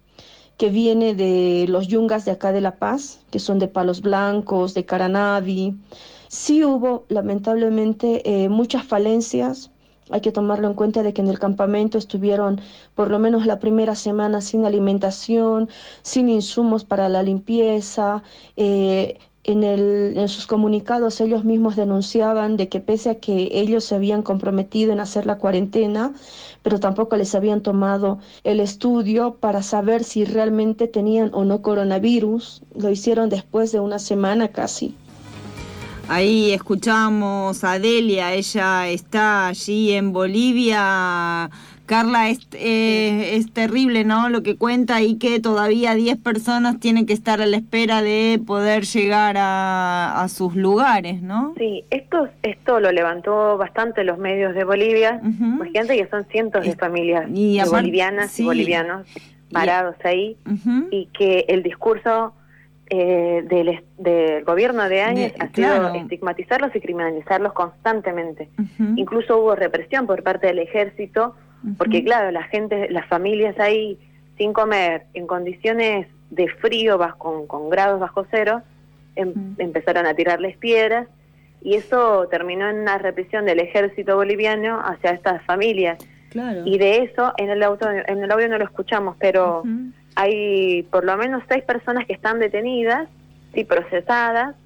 que 0.56 0.70
viene 0.70 1.14
de 1.14 1.66
los 1.68 1.88
yungas 1.88 2.24
de 2.24 2.32
acá 2.32 2.52
de 2.52 2.60
La 2.60 2.76
Paz, 2.76 3.20
que 3.30 3.38
son 3.38 3.58
de 3.58 3.68
Palos 3.68 4.00
Blancos, 4.02 4.74
de 4.74 4.84
Caranavi, 4.84 5.74
Sí 6.34 6.64
hubo, 6.64 7.04
lamentablemente, 7.08 8.22
eh, 8.28 8.48
muchas 8.48 8.84
falencias. 8.84 9.70
Hay 10.10 10.20
que 10.20 10.32
tomarlo 10.32 10.66
en 10.66 10.74
cuenta 10.74 11.04
de 11.04 11.12
que 11.14 11.22
en 11.22 11.28
el 11.28 11.38
campamento 11.38 11.96
estuvieron 11.96 12.60
por 12.96 13.08
lo 13.08 13.20
menos 13.20 13.46
la 13.46 13.60
primera 13.60 13.94
semana 13.94 14.40
sin 14.40 14.64
alimentación, 14.64 15.68
sin 16.02 16.28
insumos 16.28 16.84
para 16.84 17.08
la 17.08 17.22
limpieza. 17.22 18.24
Eh, 18.56 19.18
en, 19.44 19.62
el, 19.62 20.14
en, 20.16 20.28
sus 20.28 20.48
comunicados 20.48 21.20
ellos 21.20 21.44
mismos 21.44 21.76
denunciaban 21.76 22.56
de 22.56 22.68
que 22.68 22.80
pese 22.80 23.10
a 23.10 23.20
que 23.20 23.50
ellos 23.52 23.84
se 23.84 23.94
habían 23.94 24.22
comprometido 24.22 24.92
en 24.92 24.98
hacer 24.98 25.26
la 25.26 25.38
cuarentena, 25.38 26.14
pero 26.64 26.80
tampoco 26.80 27.16
les 27.16 27.34
habían 27.34 27.60
tomado 27.60 28.18
el 28.42 28.58
estudio 28.58 29.34
para 29.34 29.62
saber 29.62 30.02
si 30.02 30.24
realmente 30.24 30.88
tenían 30.88 31.30
o 31.34 31.44
no 31.44 31.60
coronavirus. 31.60 32.62
Lo 32.74 32.90
hicieron 32.90 33.28
después 33.28 33.70
de 33.70 33.80
una 33.80 33.98
semana 33.98 34.48
casi. 34.48 34.96
Ahí 36.08 36.52
escuchamos 36.52 37.62
a 37.64 37.78
Delia, 37.78 38.32
ella 38.32 38.88
está 38.88 39.48
allí 39.48 39.92
en 39.92 40.14
Bolivia. 40.14 41.50
Carla, 41.86 42.30
es, 42.30 42.48
eh, 42.52 43.36
es 43.36 43.52
terrible, 43.52 44.04
¿no? 44.04 44.28
Lo 44.30 44.42
que 44.42 44.56
cuenta 44.56 45.02
y 45.02 45.18
que 45.18 45.38
todavía 45.40 45.94
10 45.94 46.16
personas 46.18 46.80
tienen 46.80 47.04
que 47.04 47.12
estar 47.12 47.42
a 47.42 47.46
la 47.46 47.56
espera 47.56 48.00
de 48.00 48.40
poder 48.46 48.84
llegar 48.84 49.36
a, 49.38 50.26
sus 50.28 50.56
lugares, 50.56 51.22
¿no? 51.22 51.54
Sí, 51.58 51.84
esto, 51.90 52.28
esto 52.42 52.80
lo 52.80 52.90
levantó 52.90 53.58
bastante 53.58 54.04
los 54.04 54.18
medios 54.18 54.54
de 54.54 54.64
Bolivia. 54.64 55.20
Imagínate 55.22 55.96
que 55.96 56.06
son 56.08 56.24
cientos 56.24 56.64
de 56.64 56.74
familias 56.74 57.28
bolivianas 57.70 58.38
y 58.40 58.44
bolivianos 58.44 59.06
parados 59.52 59.96
ahí 60.04 60.36
y 60.90 61.06
que 61.12 61.44
el 61.48 61.62
discurso 61.62 62.34
eh, 62.90 63.42
del, 63.48 63.82
del, 63.96 64.44
gobierno 64.44 64.88
de 64.88 65.00
años 65.00 65.32
ha 65.38 65.48
sido 65.48 65.94
estigmatizarlos 65.94 66.74
y 66.74 66.80
criminalizarlos 66.80 67.52
constantemente. 67.52 68.48
Incluso 68.96 69.38
hubo 69.38 69.54
represión 69.54 70.06
por 70.06 70.22
parte 70.22 70.48
del 70.48 70.58
ejército, 70.58 71.34
porque 71.78 72.04
claro, 72.04 72.30
la 72.30 72.44
gente, 72.44 72.88
las 72.90 73.06
familias 73.08 73.58
ahí 73.58 73.98
sin 74.36 74.52
comer, 74.52 75.04
en 75.14 75.26
condiciones 75.26 76.06
de 76.30 76.48
frío 76.48 76.98
con, 77.18 77.46
con 77.46 77.70
grados 77.70 78.00
bajo 78.00 78.26
cero, 78.30 78.62
em, 79.16 79.32
empezaron 79.58 80.06
a 80.06 80.14
tirarles 80.14 80.56
piedras 80.56 81.08
y 81.62 81.76
eso 81.76 82.28
terminó 82.28 82.68
en 82.68 82.80
una 82.80 82.98
represión 82.98 83.46
del 83.46 83.60
ejército 83.60 84.16
boliviano 84.16 84.80
hacia 84.84 85.12
estas 85.12 85.42
familias. 85.44 85.98
Y 86.64 86.78
de 86.78 87.04
eso 87.04 87.32
en 87.36 87.48
el 87.48 87.62
auto, 87.62 87.88
en 87.88 88.22
el 88.22 88.30
audio 88.30 88.48
no 88.48 88.58
lo 88.58 88.64
escuchamos, 88.64 89.16
pero 89.20 89.62
hay 90.16 90.82
por 90.90 91.04
lo 91.04 91.16
menos 91.16 91.44
seis 91.48 91.62
personas 91.62 92.06
que 92.06 92.12
están 92.12 92.40
detenidas 92.40 93.08
y 93.54 93.64
procesadas 93.64 94.56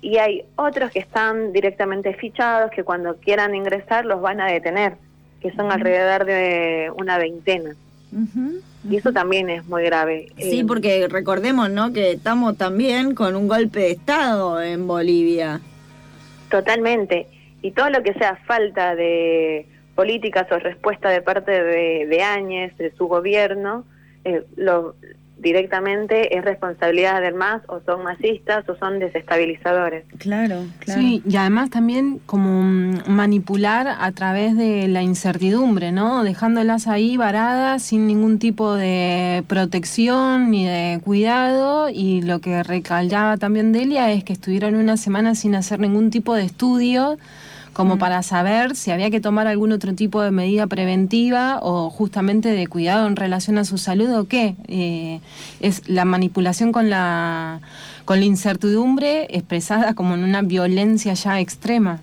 y 0.00 0.18
hay 0.18 0.44
otros 0.56 0.90
que 0.90 0.98
están 0.98 1.52
directamente 1.52 2.12
fichados 2.14 2.72
que 2.72 2.82
cuando 2.82 3.16
quieran 3.16 3.54
ingresar 3.54 4.04
los 4.04 4.20
van 4.20 4.40
a 4.40 4.46
detener, 4.46 4.96
que 5.42 5.52
son 5.52 5.70
alrededor 5.72 6.24
de 6.24 6.90
una 6.96 7.18
veintena. 7.18 7.74
Y 8.88 8.96
eso 8.96 9.12
también 9.12 9.48
es 9.50 9.66
muy 9.66 9.84
grave. 9.84 10.28
Sí, 10.36 10.60
eh, 10.60 10.64
porque 10.66 11.08
recordemos, 11.08 11.70
¿no? 11.70 11.92
Que 11.92 12.12
estamos 12.12 12.56
también 12.56 13.14
con 13.14 13.36
un 13.36 13.48
golpe 13.48 13.80
de 13.80 13.90
Estado 13.92 14.60
en 14.62 14.86
Bolivia. 14.86 15.60
Totalmente. 16.50 17.26
Y 17.62 17.72
todo 17.72 17.90
lo 17.90 18.02
que 18.02 18.12
sea 18.14 18.36
falta 18.46 18.94
de 18.94 19.66
políticas 19.94 20.46
o 20.50 20.58
respuesta 20.58 21.10
de 21.10 21.22
parte 21.22 21.50
de, 21.50 22.06
de 22.06 22.22
Áñez, 22.22 22.76
de 22.76 22.92
su 22.96 23.06
gobierno, 23.06 23.84
eh, 24.24 24.42
lo, 24.56 24.94
directamente 25.42 26.36
es 26.36 26.44
responsabilidad 26.44 27.20
del 27.20 27.34
MAS 27.34 27.62
o 27.66 27.80
son 27.84 28.04
masistas 28.04 28.66
o 28.68 28.76
son 28.76 28.98
desestabilizadores. 28.98 30.04
Claro, 30.18 30.64
claro. 30.78 31.00
Sí, 31.00 31.22
y 31.28 31.36
además 31.36 31.70
también 31.70 32.20
como 32.24 32.62
manipular 33.06 33.88
a 33.88 34.12
través 34.12 34.56
de 34.56 34.88
la 34.88 35.02
incertidumbre, 35.02 35.92
¿no? 35.92 36.22
Dejándolas 36.22 36.86
ahí 36.86 37.16
varadas 37.16 37.82
sin 37.82 38.06
ningún 38.06 38.38
tipo 38.38 38.74
de 38.74 39.44
protección 39.48 40.50
ni 40.50 40.66
de 40.66 41.00
cuidado 41.04 41.88
y 41.88 42.22
lo 42.22 42.40
que 42.40 42.62
recalcaba 42.62 43.36
también 43.36 43.72
Delia 43.72 44.12
es 44.12 44.24
que 44.24 44.32
estuvieron 44.32 44.76
una 44.76 44.96
semana 44.96 45.34
sin 45.34 45.54
hacer 45.54 45.80
ningún 45.80 46.10
tipo 46.10 46.34
de 46.34 46.44
estudio 46.44 47.18
como 47.72 47.98
para 47.98 48.22
saber 48.22 48.76
si 48.76 48.90
había 48.90 49.10
que 49.10 49.20
tomar 49.20 49.46
algún 49.46 49.72
otro 49.72 49.94
tipo 49.94 50.20
de 50.20 50.30
medida 50.30 50.66
preventiva 50.66 51.58
o 51.62 51.88
justamente 51.88 52.50
de 52.50 52.66
cuidado 52.66 53.06
en 53.06 53.16
relación 53.16 53.56
a 53.58 53.64
su 53.64 53.78
salud 53.78 54.12
o 54.14 54.28
qué. 54.28 54.56
Eh, 54.68 55.20
es 55.60 55.88
la 55.88 56.04
manipulación 56.04 56.72
con 56.72 56.90
la, 56.90 57.60
con 58.04 58.20
la 58.20 58.26
incertidumbre 58.26 59.26
expresada 59.30 59.94
como 59.94 60.14
en 60.14 60.24
una 60.24 60.42
violencia 60.42 61.14
ya 61.14 61.40
extrema. 61.40 62.00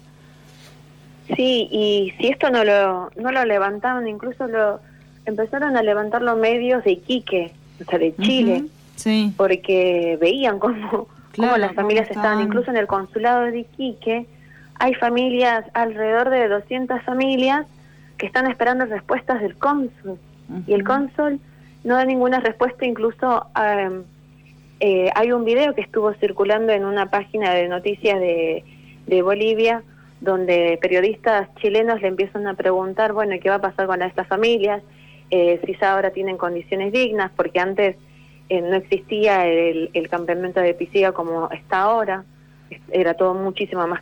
Sí, 1.35 1.67
y 1.71 2.13
si 2.17 2.27
esto 2.27 2.49
no 2.49 2.63
lo, 2.63 3.11
no 3.15 3.31
lo 3.31 3.45
levantaron, 3.45 4.07
incluso 4.07 4.47
lo 4.47 4.79
empezaron 5.25 5.77
a 5.77 5.83
levantar 5.83 6.23
los 6.23 6.38
medios 6.38 6.83
de 6.83 6.93
Iquique, 6.93 7.53
o 7.79 7.88
sea, 7.88 7.99
de 7.99 8.15
Chile, 8.15 8.63
sí. 8.95 9.31
porque 9.38 10.17
veían 10.19 10.57
cómo, 10.57 11.07
cómo 11.35 11.57
las 11.57 11.75
familias 11.75 12.09
estaban, 12.09 12.41
incluso 12.41 12.71
en 12.71 12.77
el 12.77 12.88
consulado 12.88 13.43
de 13.43 13.59
Iquique, 13.59 14.25
hay 14.79 14.93
familias, 14.95 15.65
alrededor 15.74 16.29
de 16.29 16.48
200 16.48 17.01
familias, 17.03 17.67
que 18.17 18.25
están 18.25 18.48
esperando 18.48 18.86
respuestas 18.86 19.41
del 19.41 19.57
cónsul. 19.57 20.17
Y 20.65 20.74
el 20.74 20.83
cónsul 20.83 21.39
no 21.83 21.95
da 21.95 22.05
ninguna 22.05 22.39
respuesta, 22.39 22.86
incluso 22.86 23.45
eh, 24.79 25.09
hay 25.13 25.31
un 25.31 25.45
video 25.45 25.75
que 25.75 25.81
estuvo 25.81 26.13
circulando 26.15 26.71
en 26.71 26.86
una 26.86 27.09
página 27.09 27.53
de 27.53 27.67
noticias 27.67 28.19
de, 28.19 28.63
de 29.05 29.21
Bolivia, 29.21 29.83
donde 30.21 30.77
periodistas 30.81 31.53
chilenos 31.55 32.01
le 32.01 32.07
empiezan 32.07 32.48
a 32.48 32.53
preguntar, 32.55 33.13
bueno, 33.13 33.36
¿qué 33.41 33.50
va 33.50 33.55
a 33.55 33.62
pasar 33.62 33.88
con 33.88 34.01
estas 34.01 34.27
familias? 34.27 34.81
Eh, 35.31 35.62
si 35.63 35.86
ahora 35.86 36.12
tienen 36.12 36.38
condiciones 36.38 36.91
dignas, 36.91 37.31
porque 37.36 37.59
antes 37.59 37.95
eh, 38.50 38.62
no 38.62 38.75
existía 38.75 39.45
el, 39.45 39.91
el, 39.93 40.09
campamento 40.09 40.59
de 40.59 40.74
Pisiga 40.74 41.12
como 41.12 41.50
está 41.51 41.81
ahora, 41.81 42.24
era 42.91 43.13
todo 43.13 43.33
muchísimo 43.33 43.86
más 43.88 44.01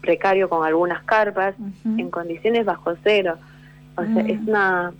precario 0.00 0.48
con 0.48 0.66
algunas 0.66 1.02
carpas, 1.04 1.54
en 1.84 2.10
condiciones 2.10 2.64
bajo 2.64 2.94
cero. 3.02 3.36
O 3.96 4.04
sea, 4.04 4.22
es 4.22 4.38
una 4.46 4.92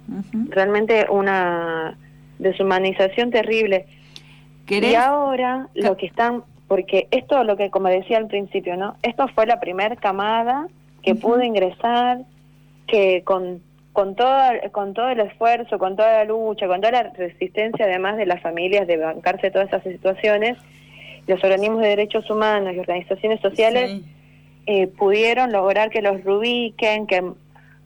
realmente 0.49 1.07
una 1.09 1.97
deshumanización 2.39 3.31
terrible. 3.31 3.87
Y 4.69 4.95
ahora 4.95 5.69
lo 5.75 5.97
que 5.97 6.07
están, 6.07 6.43
porque 6.67 7.09
esto 7.11 7.43
lo 7.45 7.57
que 7.57 7.71
como 7.71 7.89
decía 7.89 8.19
al 8.19 8.27
principio, 8.27 8.77
¿no? 8.77 8.97
Esto 9.03 9.29
fue 9.29 9.47
la 9.47 9.61
primera 9.61 9.97
camada 9.97 10.67
que 11.03 11.15
pudo 11.15 11.43
ingresar, 11.43 12.23
que 12.87 13.23
con 13.25 13.63
con 13.99 14.15
todo, 14.15 14.31
con 14.71 14.95
todo 14.95 15.09
el 15.09 15.19
esfuerzo, 15.19 15.77
con 15.77 15.97
toda 15.97 16.19
la 16.19 16.25
lucha, 16.25 16.69
con 16.69 16.81
toda 16.81 16.93
la 16.93 17.03
resistencia 17.15 17.85
además 17.85 18.17
de 18.17 18.27
las 18.27 18.41
familias 18.41 18.87
de 18.87 18.97
bancarse 18.97 19.51
todas 19.51 19.67
esas 19.67 19.83
situaciones, 19.83 20.57
los 21.27 21.43
organismos 21.43 21.81
de 21.83 21.89
derechos 21.89 22.31
humanos 22.31 22.75
y 22.75 22.79
organizaciones 22.79 23.41
sociales 23.41 24.01
eh, 24.71 24.87
pudieron 24.87 25.51
lograr 25.51 25.89
que 25.89 26.03
los 26.03 26.23
rubiquen, 26.23 27.07
que 27.07 27.33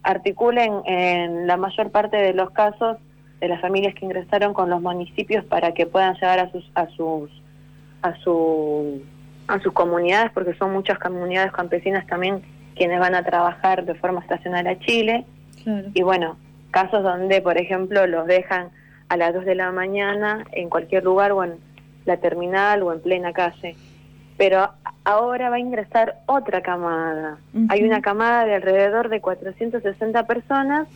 articulen 0.03 0.83
en 0.85 1.47
la 1.47 1.57
mayor 1.57 1.93
parte 1.93 2.17
de 2.17 2.35
los 2.35 2.51
casos 2.51 2.97
de 3.39 3.47
las 3.47 3.61
familias 3.61 3.95
que 3.95 4.05
ingresaron 4.05 4.53
con 4.53 4.69
los 4.69 4.83
municipios 4.83 5.45
para 5.45 5.75
que 5.75 5.87
puedan 5.87 6.15
llegar 6.15 6.41
a 6.41 6.51
sus 6.51 6.69
a 6.75 6.89
sus 6.89 7.31
a 8.03 8.17
su 8.17 9.01
a 9.47 9.61
sus 9.61 9.73
comunidades 9.73 10.33
porque 10.35 10.55
son 10.55 10.73
muchas 10.73 10.99
comunidades 10.99 11.53
campesinas 11.53 12.05
también 12.09 12.43
quienes 12.75 12.99
van 12.99 13.15
a 13.15 13.23
trabajar 13.23 13.85
de 13.85 13.95
forma 13.95 14.19
estacional 14.19 14.67
a 14.67 14.77
Chile. 14.81 15.25
Y 15.95 16.03
bueno 16.03 16.37
casos 16.73 17.05
donde 17.05 17.41
por 17.43 17.59
ejemplo 17.59 18.09
los 18.09 18.27
dejan 18.27 18.71
a 19.09 19.17
las 19.17 19.33
2 19.33 19.45
de 19.45 19.55
la 19.55 19.71
mañana 19.71 20.45
en 20.51 20.69
cualquier 20.69 21.05
lugar 21.05 21.31
o 21.31 21.45
en 21.45 21.61
la 22.07 22.17
terminal 22.17 22.83
o 22.83 22.93
en 22.93 23.01
plena 23.01 23.33
calle 23.33 23.77
pero 24.37 24.71
ahora 25.05 25.51
va 25.51 25.57
a 25.57 25.61
ingresar 25.61 26.17
otra 26.27 26.63
camada. 26.63 27.39
Hay 27.69 27.83
una 27.83 28.01
camada 28.01 28.45
de 28.45 28.55
alrededor 28.55 29.09
de 29.09 29.21
460 29.21 30.27
personas 30.27 30.89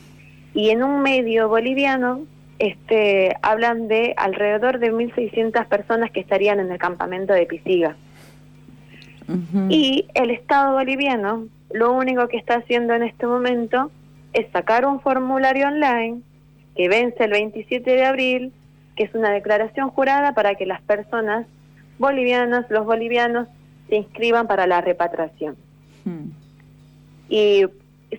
y 0.54 0.70
en 0.70 0.82
un 0.82 1.02
medio 1.02 1.48
boliviano 1.48 2.22
este, 2.58 3.36
hablan 3.42 3.88
de 3.88 4.14
alrededor 4.16 4.78
de 4.78 4.92
1.600 4.92 5.66
personas 5.66 6.10
que 6.10 6.20
estarían 6.20 6.60
en 6.60 6.72
el 6.72 6.78
campamento 6.78 7.32
de 7.32 7.46
Pisiga. 7.46 7.96
Y 9.68 10.06
el 10.14 10.30
Estado 10.30 10.74
boliviano 10.74 11.48
lo 11.70 11.92
único 11.92 12.28
que 12.28 12.36
está 12.36 12.56
haciendo 12.56 12.94
en 12.94 13.02
este 13.02 13.26
momento 13.26 13.90
es 14.32 14.46
sacar 14.52 14.86
un 14.86 15.00
formulario 15.00 15.66
online 15.66 16.20
que 16.76 16.88
vence 16.88 17.24
el 17.24 17.30
27 17.32 17.90
de 17.90 18.04
abril, 18.04 18.52
que 18.94 19.04
es 19.04 19.14
una 19.14 19.30
declaración 19.30 19.90
jurada 19.90 20.32
para 20.32 20.54
que 20.54 20.66
las 20.66 20.80
personas 20.82 21.46
bolivianas, 21.98 22.66
los 22.70 22.84
bolivianos, 22.84 23.48
se 23.88 23.96
inscriban 23.96 24.46
para 24.46 24.66
la 24.66 24.80
repatriación. 24.80 25.56
Y 27.28 27.64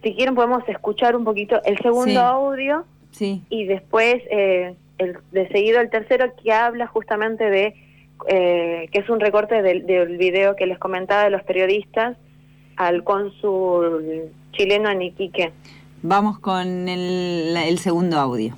si 0.03 0.15
quieren 0.15 0.35
podemos 0.35 0.67
escuchar 0.67 1.15
un 1.15 1.23
poquito 1.23 1.61
el 1.63 1.77
segundo 1.79 2.19
audio 2.21 2.85
y 3.19 3.65
después, 3.65 4.21
eh, 4.29 4.75
el, 4.97 5.17
de 5.31 5.47
seguido, 5.49 5.79
el 5.79 5.89
tercero 5.89 6.33
que 6.41 6.51
habla 6.51 6.87
justamente 6.87 7.49
de, 7.49 7.73
eh, 8.27 8.89
que 8.91 8.99
es 8.99 9.09
un 9.09 9.19
recorte 9.19 9.61
del, 9.61 9.85
del, 9.85 10.17
video 10.17 10.55
que 10.55 10.65
les 10.65 10.77
comentaba 10.77 11.23
de 11.23 11.29
los 11.29 11.43
periodistas 11.43 12.17
al 12.75 13.03
cónsul 13.03 14.29
chileno 14.51 14.89
en 14.89 15.01
Iquique. 15.01 15.51
Vamos 16.03 16.39
con 16.39 16.87
el, 16.87 17.55
el 17.57 17.79
segundo 17.79 18.19
audio 18.19 18.55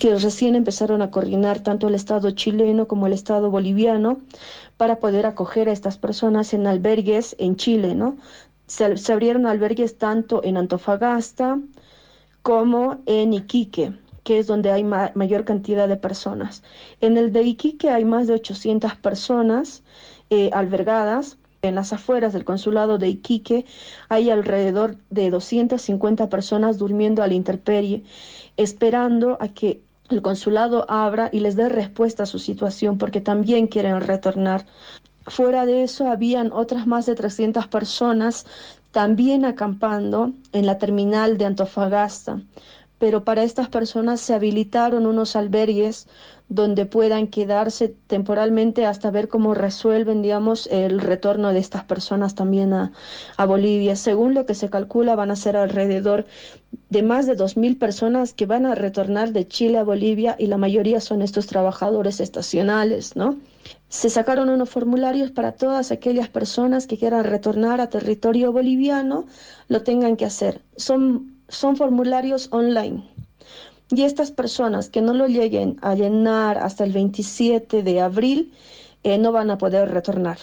que 0.00 0.16
recién 0.16 0.54
empezaron 0.54 1.02
a 1.02 1.10
coordinar 1.10 1.60
tanto 1.60 1.86
el 1.86 1.94
Estado 1.94 2.30
chileno 2.30 2.88
como 2.88 3.06
el 3.06 3.12
Estado 3.12 3.50
boliviano 3.50 4.16
para 4.78 4.98
poder 4.98 5.26
acoger 5.26 5.68
a 5.68 5.72
estas 5.72 5.98
personas 5.98 6.54
en 6.54 6.66
albergues 6.66 7.36
en 7.38 7.56
Chile, 7.56 7.94
¿no? 7.94 8.16
Se, 8.66 9.12
abrieron 9.12 9.44
albergues 9.44 9.98
tanto 9.98 10.42
en 10.42 10.56
Antofagasta, 10.56 11.60
como 12.40 13.02
en 13.04 13.34
Iquique, 13.34 13.92
que 14.24 14.38
es 14.38 14.46
donde 14.46 14.70
hay 14.70 14.84
mayor 14.84 15.44
cantidad 15.44 15.86
de 15.86 15.96
personas. 15.96 16.62
En 17.02 17.18
el 17.18 17.30
de 17.30 17.42
Iquique 17.42 17.90
hay 17.90 18.06
más 18.06 18.26
de 18.26 18.32
800 18.32 18.94
personas 18.96 19.82
eh, 20.30 20.48
albergadas. 20.54 21.36
En 21.60 21.74
las 21.74 21.92
afueras 21.92 22.32
del 22.32 22.46
consulado 22.46 22.96
de 22.96 23.08
Iquique 23.08 23.66
hay 24.08 24.30
alrededor 24.30 24.96
de 25.10 25.28
250 25.28 26.30
personas 26.30 26.78
durmiendo 26.78 27.22
a 27.22 27.26
la 27.26 27.34
intemperie, 27.34 28.02
esperando 28.56 29.36
a 29.40 29.48
que 29.48 29.82
el 30.10 30.22
consulado 30.22 30.84
abra 30.88 31.30
y 31.32 31.40
les 31.40 31.56
dé 31.56 31.68
respuesta 31.68 32.24
a 32.24 32.26
su 32.26 32.38
situación, 32.38 32.98
porque 32.98 33.20
también 33.20 33.66
quieren 33.66 34.00
retornar. 34.00 34.66
Fuera 35.26 35.66
de 35.66 35.84
eso, 35.84 36.08
habían 36.08 36.52
otras 36.52 36.86
más 36.86 37.06
de 37.06 37.14
300 37.14 37.66
personas 37.68 38.46
también 38.90 39.44
acampando 39.44 40.32
en 40.52 40.66
la 40.66 40.78
terminal 40.78 41.38
de 41.38 41.44
Antofagasta, 41.44 42.42
pero 42.98 43.24
para 43.24 43.44
estas 43.44 43.68
personas 43.68 44.20
se 44.20 44.34
habilitaron 44.34 45.06
unos 45.06 45.36
albergues 45.36 46.08
donde 46.50 46.84
puedan 46.84 47.28
quedarse 47.28 47.94
temporalmente 48.08 48.84
hasta 48.84 49.12
ver 49.12 49.28
cómo 49.28 49.54
resuelven, 49.54 50.20
digamos, 50.20 50.66
el 50.66 51.00
retorno 51.00 51.52
de 51.52 51.60
estas 51.60 51.84
personas 51.84 52.34
también 52.34 52.72
a, 52.72 52.92
Bolivia. 53.46 53.94
Según 53.94 54.34
lo 54.34 54.46
que 54.46 54.54
se 54.54 54.68
calcula, 54.68 55.14
van 55.14 55.30
a 55.30 55.36
ser 55.36 55.56
alrededor 55.56 56.26
de 56.88 57.02
más 57.04 57.26
de 57.26 57.36
2.000 57.36 57.78
personas 57.78 58.34
que 58.34 58.46
van 58.46 58.66
a 58.66 58.74
retornar 58.74 59.32
de 59.32 59.46
Chile 59.46 59.78
a 59.78 59.84
Bolivia 59.84 60.34
y 60.38 60.48
la 60.48 60.58
mayoría 60.58 61.00
son 61.00 61.22
estos 61.22 61.46
trabajadores 61.46 62.18
estacionales, 62.20 63.14
¿no? 63.14 63.38
Se 63.88 64.10
sacaron 64.10 64.48
unos 64.48 64.70
formularios 64.70 65.30
para 65.30 65.52
todas 65.52 65.92
aquellas 65.92 66.28
personas 66.28 66.88
que 66.88 66.98
quieran 66.98 67.24
retornar 67.24 67.80
a 67.80 67.90
territorio 67.90 68.52
boliviano, 68.52 69.26
lo 69.68 69.82
tengan 69.84 70.16
que 70.16 70.24
hacer. 70.24 70.62
Son, 70.76 71.36
son 71.48 71.76
formularios 71.76 72.48
online. 72.50 73.04
Y 73.90 74.04
estas 74.04 74.30
personas 74.30 74.88
que 74.88 75.02
no 75.02 75.14
lo 75.14 75.26
lleguen 75.26 75.76
a 75.82 75.94
llenar 75.94 76.58
hasta 76.58 76.84
el 76.84 76.92
27 76.92 77.82
de 77.82 78.00
abril 78.00 78.52
eh, 79.02 79.18
no 79.18 79.32
van 79.32 79.50
a 79.50 79.58
poder 79.58 79.90
retornar. 79.90 80.38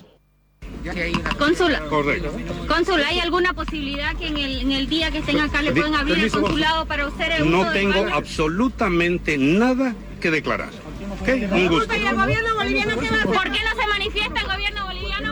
Cónsula. 1.38 1.82
Correcto. 1.90 2.32
Cónsula, 2.68 3.08
¿hay 3.08 3.20
alguna 3.20 3.54
posibilidad 3.54 4.16
que 4.16 4.28
en 4.28 4.38
el, 4.38 4.62
en 4.62 4.72
el 4.72 4.88
día 4.88 5.12
que 5.12 5.20
estén 5.20 5.40
acá 5.40 5.62
le 5.62 5.72
puedan 5.72 5.96
abrir 5.96 6.18
el 6.20 6.32
consulado 6.32 6.86
para 6.86 7.08
usted? 7.08 7.40
No 7.46 7.72
tengo 7.72 8.06
absolutamente 8.12 9.38
nada 9.38 9.96
que 10.20 10.32
declarar. 10.32 10.70
Okay, 11.22 11.46
un 11.46 11.68
gusto. 11.68 11.94
¿Y 11.96 12.06
el? 12.06 12.16
¿Por 12.16 13.52
qué 13.52 13.60
no 13.64 13.82
se 13.82 13.88
manifiesta 13.88 14.42
el 14.42 14.48
gobierno 14.48 14.77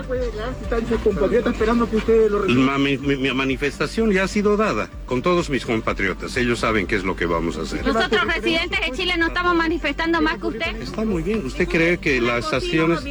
boliviano? 0.07 0.51
Están 0.61 0.87
sus 0.87 0.99
compatriotas 1.01 1.53
esperando 1.53 1.89
que 1.89 1.97
usted 1.97 2.29
lo 2.29 2.39
mi, 2.43 2.97
mi, 2.97 3.15
mi, 3.15 3.33
manifestación 3.33 4.11
ya 4.11 4.23
ha 4.23 4.27
sido 4.27 4.57
dada 4.57 4.89
con 5.05 5.21
todos 5.21 5.49
mis 5.49 5.65
compatriotas. 5.65 6.35
Ellos 6.37 6.59
saben 6.59 6.87
qué 6.87 6.95
es 6.95 7.03
lo 7.03 7.15
que 7.15 7.25
vamos 7.25 7.57
a 7.57 7.61
hacer. 7.61 7.85
Nosotros 7.85 8.21
residentes 8.25 8.79
de 8.79 8.91
Chile 8.91 9.15
no 9.17 9.27
estamos 9.27 9.55
manifestando 9.55 10.21
más 10.21 10.37
que 10.37 10.47
usted. 10.47 10.75
Está 10.81 11.05
muy 11.05 11.23
bien. 11.23 11.45
¿Usted 11.45 11.67
cree 11.67 11.97
que 11.97 12.21
las 12.21 12.51
acciones... 12.53 13.03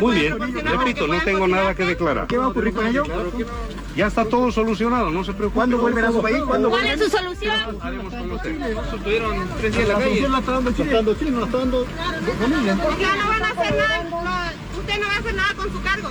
Muy 0.00 0.14
bien. 0.14 0.38
Repito, 0.38 1.06
no 1.06 1.20
tengo 1.22 1.48
nada 1.48 1.74
que 1.74 1.84
declarar. 1.84 2.26
¿Qué 2.26 2.38
va 2.38 2.44
a 2.44 2.48
ocurrir 2.48 2.74
con 2.74 2.86
ello? 2.86 3.04
Ya 3.96 4.06
está 4.06 4.24
todo 4.24 4.52
solucionado, 4.52 5.10
no 5.10 5.24
se 5.24 5.32
preocupe. 5.32 5.56
¿Cuándo 5.56 5.78
vuelven 5.78 6.04
a 6.04 6.12
su 6.12 6.22
país? 6.22 6.38
¿Cuál 6.46 6.86
es 6.86 7.00
su 7.00 7.10
solución? 7.10 7.78
Haremos 7.80 8.14
con 8.14 8.30
usted. 8.32 8.60
Estuvieron 8.60 9.48
tres 9.58 9.74
días 9.74 9.82
en 9.82 9.88
la 9.88 9.98
calle. 9.98 10.28
La 10.28 10.38
está 10.38 10.52
dando 10.52 10.72
Chile. 10.72 11.16
Chile, 11.18 11.30
no 11.32 11.44
está 11.44 11.58
dando. 11.58 11.86
Ya 13.00 13.16
no 13.16 13.28
van 13.28 13.42
a 13.42 13.50
hacer 13.50 13.74
nada. 13.76 14.54
Usted 14.90 15.02
no 15.02 15.08
va 15.08 15.14
a 15.14 15.18
hacer 15.18 15.34
nada 15.34 15.54
con 15.54 15.72
su 15.72 15.82
cargo. 15.82 16.08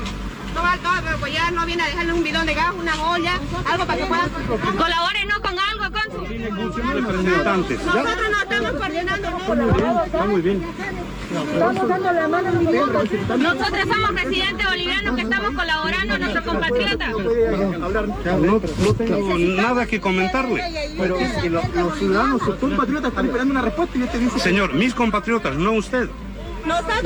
No 0.56 0.62
va, 0.64 0.76
no, 0.78 1.18
pues 1.20 1.34
ya 1.34 1.52
no 1.52 1.66
viene 1.66 1.84
a 1.84 1.86
dejarle 1.88 2.14
un 2.14 2.24
bidón 2.24 2.46
de 2.46 2.54
gas, 2.54 2.74
una 2.78 3.10
olla, 3.10 3.40
algo 3.70 3.86
para 3.86 4.00
que 4.00 4.06
puedan... 4.06 4.30
Colaboren, 4.78 5.28
¿no? 5.28 5.42
Con 5.42 5.60
algo, 5.60 5.86
con 5.92 6.12
su... 6.12 6.94
Representantes. 6.94 7.86
Nosotros 7.86 8.16
no 8.32 8.42
estamos 8.42 8.72
coordinando. 8.72 9.30
¿no? 9.32 10.04
Está 10.04 10.26
muy 10.26 10.42
bien. 10.42 10.64
Estamos 11.54 11.88
dando 11.88 12.12
la 12.12 12.28
mano 12.28 12.52
Nosotros 13.38 13.88
somos 13.88 14.16
residentes 14.16 14.68
bolivianos 14.68 15.16
que 15.16 15.22
estamos 15.22 15.56
colaborando 15.56 16.14
a 16.14 16.18
nuestros 16.18 16.46
compatriotas. 16.46 17.10
No, 17.10 18.40
no 18.40 18.94
tengo 18.98 19.38
nada 19.38 19.86
que 19.86 20.02
comentarle. 20.02 20.64
Pero 20.98 21.18
los, 21.50 21.76
los 21.76 22.00
ciudadanos, 22.00 22.42
sus 22.42 22.56
compatriotas 22.56 23.10
están 23.10 23.26
esperando 23.28 23.52
una 23.52 23.62
respuesta 23.62 23.98
y 23.98 24.04
usted 24.04 24.20
dice... 24.20 24.40
Señor, 24.40 24.74
mis 24.74 24.96
compatriotas, 24.96 25.56
no 25.56 25.74
usted. 25.74 26.10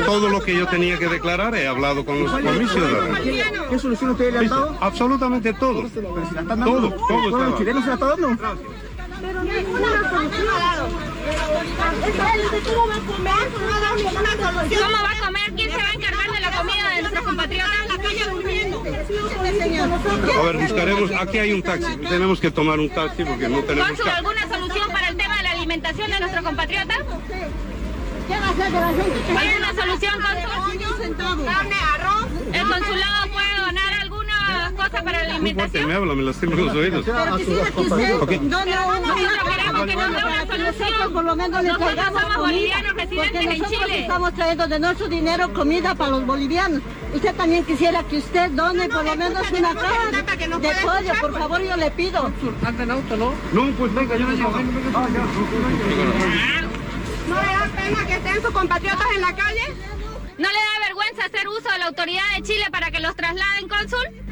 Todo 0.06 0.30
lo 0.30 0.42
que 0.42 0.56
yo 0.56 0.68
tenía 0.68 0.98
que 0.98 1.08
declarar 1.08 1.56
he 1.56 1.68
hablado 1.68 2.06
con, 2.06 2.24
los, 2.24 2.32
con 2.32 2.60
mis 2.60 2.72
ciudadanos. 2.72 3.20
¿Qué 3.20 3.80
solución 3.80 4.12
ustedes 4.12 4.34
le 4.34 4.40
han 4.40 4.50
dado? 4.50 4.78
Absolutamente 4.82 5.54
todo. 5.54 5.84
Pero 5.94 6.28
si 6.28 6.36
la 6.36 6.42
están 6.42 6.60
dando, 6.60 6.90
todo, 6.92 7.30
todo 7.30 7.46
está 7.46 7.58
chilenos 7.58 7.84
se 7.84 7.88
la 7.88 7.94
está 7.94 8.06
dando? 8.08 8.28
Pero 9.22 9.44
ninguna 9.44 10.10
solución. 10.10 10.48
¿Cómo 12.66 12.88
va 12.88 12.96
a 12.96 13.00
comer? 13.00 13.48
¿Cómo 14.82 14.98
va 15.04 15.12
a 15.12 15.26
comer? 15.26 15.54
¿Quién 15.56 15.72
se 15.72 15.78
va 15.78 15.84
a 15.84 15.94
encargar 15.94 16.32
de 16.32 16.40
la 16.42 16.52
comida 16.52 16.90
de 16.96 17.02
nuestros 17.02 17.26
compatriotas 17.26 17.76
en 17.84 17.88
la 17.88 18.04
calle 18.04 18.30
durmiendo? 18.30 18.84
A 20.40 20.44
ver, 20.44 20.58
buscaremos, 20.58 21.12
aquí 21.20 21.38
hay 21.38 21.54
un 21.54 21.62
taxi, 21.62 21.98
tenemos 21.98 22.40
que 22.40 22.52
tomar 22.52 22.80
un 22.80 22.90
taxi 22.90 23.24
porque 23.24 23.48
no 23.48 23.64
tenemos... 23.64 24.00
¿Alguna 24.06 24.48
solución 24.50 24.92
para 24.92 25.08
el 25.08 25.18
tema 25.18 25.38
de 25.38 25.44
la 25.44 25.52
alimentación 25.52 26.12
de 26.12 26.20
nuestros 26.20 26.44
compatriotas? 26.44 27.00
¿Qué 28.28 28.40
va 28.40 28.48
a 28.48 28.50
hacer 28.50 28.72
de 28.72 28.80
la 28.80 28.88
gente? 28.88 29.38
¿Hay 29.38 29.56
una 29.58 29.74
solución, 29.74 30.14
cónsul? 30.22 31.46
Carne, 31.46 31.76
arroz. 31.94 32.28
¿El 32.54 32.68
consulado 32.68 33.28
puede 33.32 33.66
donar 33.66 33.94
alguna 34.02 34.74
cosa 34.76 35.04
para 35.04 35.24
la 35.24 35.36
alimentación? 35.36 35.88
me 35.88 35.94
habla, 35.94 36.16
me 36.16 36.24
lastima 36.24 36.56
los 36.56 36.76
oídos. 36.76 37.06
Pero 37.06 37.38
quisiera 37.38 37.72
que 37.72 37.82
usted... 37.82 38.22
Okay. 38.22 38.40
No, 38.40 38.66
no, 38.66 39.00
no. 39.00 39.16
queremos 39.16 39.86
que 39.86 39.96
nos 39.96 40.12
dé 40.12 40.24
una 40.24 40.48
solución. 40.48 41.14
Por 41.14 41.24
lo 41.26 41.36
menos 41.36 41.64
le 41.64 41.74
traigamos 41.74 42.22
somos 42.22 42.38
bolivianos 42.38 42.94
residentes 42.94 43.46
en 43.46 43.66
Chile. 43.66 44.02
estamos 44.02 44.34
trayendo 44.34 44.68
de 44.68 44.80
nuestro 44.80 45.08
dinero 45.08 45.54
comida 45.54 45.96
para 45.96 46.12
los 46.12 46.26
bolivianos. 46.26 46.82
Usted 47.14 47.36
también 47.36 47.64
quisiera 47.66 48.04
que 48.04 48.18
usted 48.18 48.52
done 48.52 48.90
por 48.90 49.04
lo 49.04 49.16
menos 49.16 49.52
una 49.52 49.76
caja 49.76 50.12
de 50.12 50.24
pollo, 50.82 51.14
por 51.22 51.38
favor, 51.38 51.62
yo 51.62 51.78
le 51.78 51.92
pido. 51.92 52.32
¿Anda 52.66 52.84
en 52.84 52.92
auto, 52.92 53.18
no? 53.18 53.34
No, 53.52 53.72
pues 53.78 53.94
venga, 53.94 54.16
yo 54.18 54.28
le 54.28 54.36
llevo. 54.36 54.52
Ah, 54.96 55.08
ya. 55.14 55.24
¿No 57.28 57.42
le 57.42 57.48
da 57.48 57.70
pena 57.76 58.03
que 58.14 58.30
estén 58.30 58.42
sus 58.44 58.52
compatriotas 58.52 59.08
en 59.16 59.22
la 59.22 59.36
calle? 59.36 59.62
¿No 60.38 60.48
le 60.48 60.54
da 60.54 60.88
vergüenza 60.88 61.26
hacer 61.26 61.48
uso 61.48 61.72
de 61.72 61.80
la 61.80 61.86
autoridad 61.88 62.22
de 62.36 62.44
Chile 62.44 62.66
para 62.72 62.92
que 62.92 63.00
los 63.00 63.16
trasladen, 63.16 63.68
cónsul? 63.68 64.24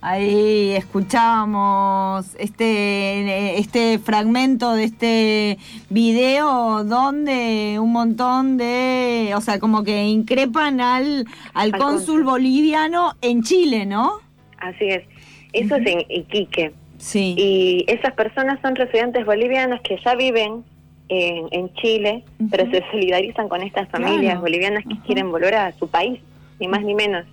Ahí 0.00 0.72
escuchábamos 0.72 2.34
este, 2.38 3.58
este 3.58 3.98
fragmento 3.98 4.72
de 4.72 4.84
este 4.84 5.58
video 5.90 6.82
donde 6.84 7.76
un 7.78 7.92
montón 7.92 8.56
de, 8.56 9.32
o 9.36 9.40
sea, 9.40 9.60
como 9.60 9.84
que 9.84 10.04
increpan 10.04 10.80
al, 10.80 11.26
al, 11.52 11.76
cónsul 11.76 12.24
boliviano 12.24 13.14
en 13.20 13.42
Chile, 13.42 13.84
¿no? 13.84 14.20
Así 14.58 14.86
es. 14.86 15.04
Eso 15.52 15.76
es 15.76 15.86
en 15.86 16.00
Iquique. 16.08 16.72
Sí. 16.98 17.34
Y 17.36 17.84
esas 17.86 18.14
personas 18.14 18.58
son 18.62 18.74
residentes 18.74 19.24
bolivianos 19.26 19.80
que 19.82 19.98
ya 20.02 20.14
viven 20.14 20.64
en, 21.10 21.48
en 21.50 21.72
Chile, 21.74 22.24
pero 22.50 22.70
se 22.70 22.82
solidarizan 22.90 23.48
con 23.48 23.62
estas 23.62 23.88
familias 23.90 24.40
bolivianas 24.40 24.84
que 24.84 24.98
quieren 25.06 25.30
volver 25.30 25.54
a 25.54 25.72
su 25.72 25.88
país, 25.88 26.20
ni 26.58 26.68
más 26.68 26.82
ni 26.82 26.94
menos. 26.94 27.26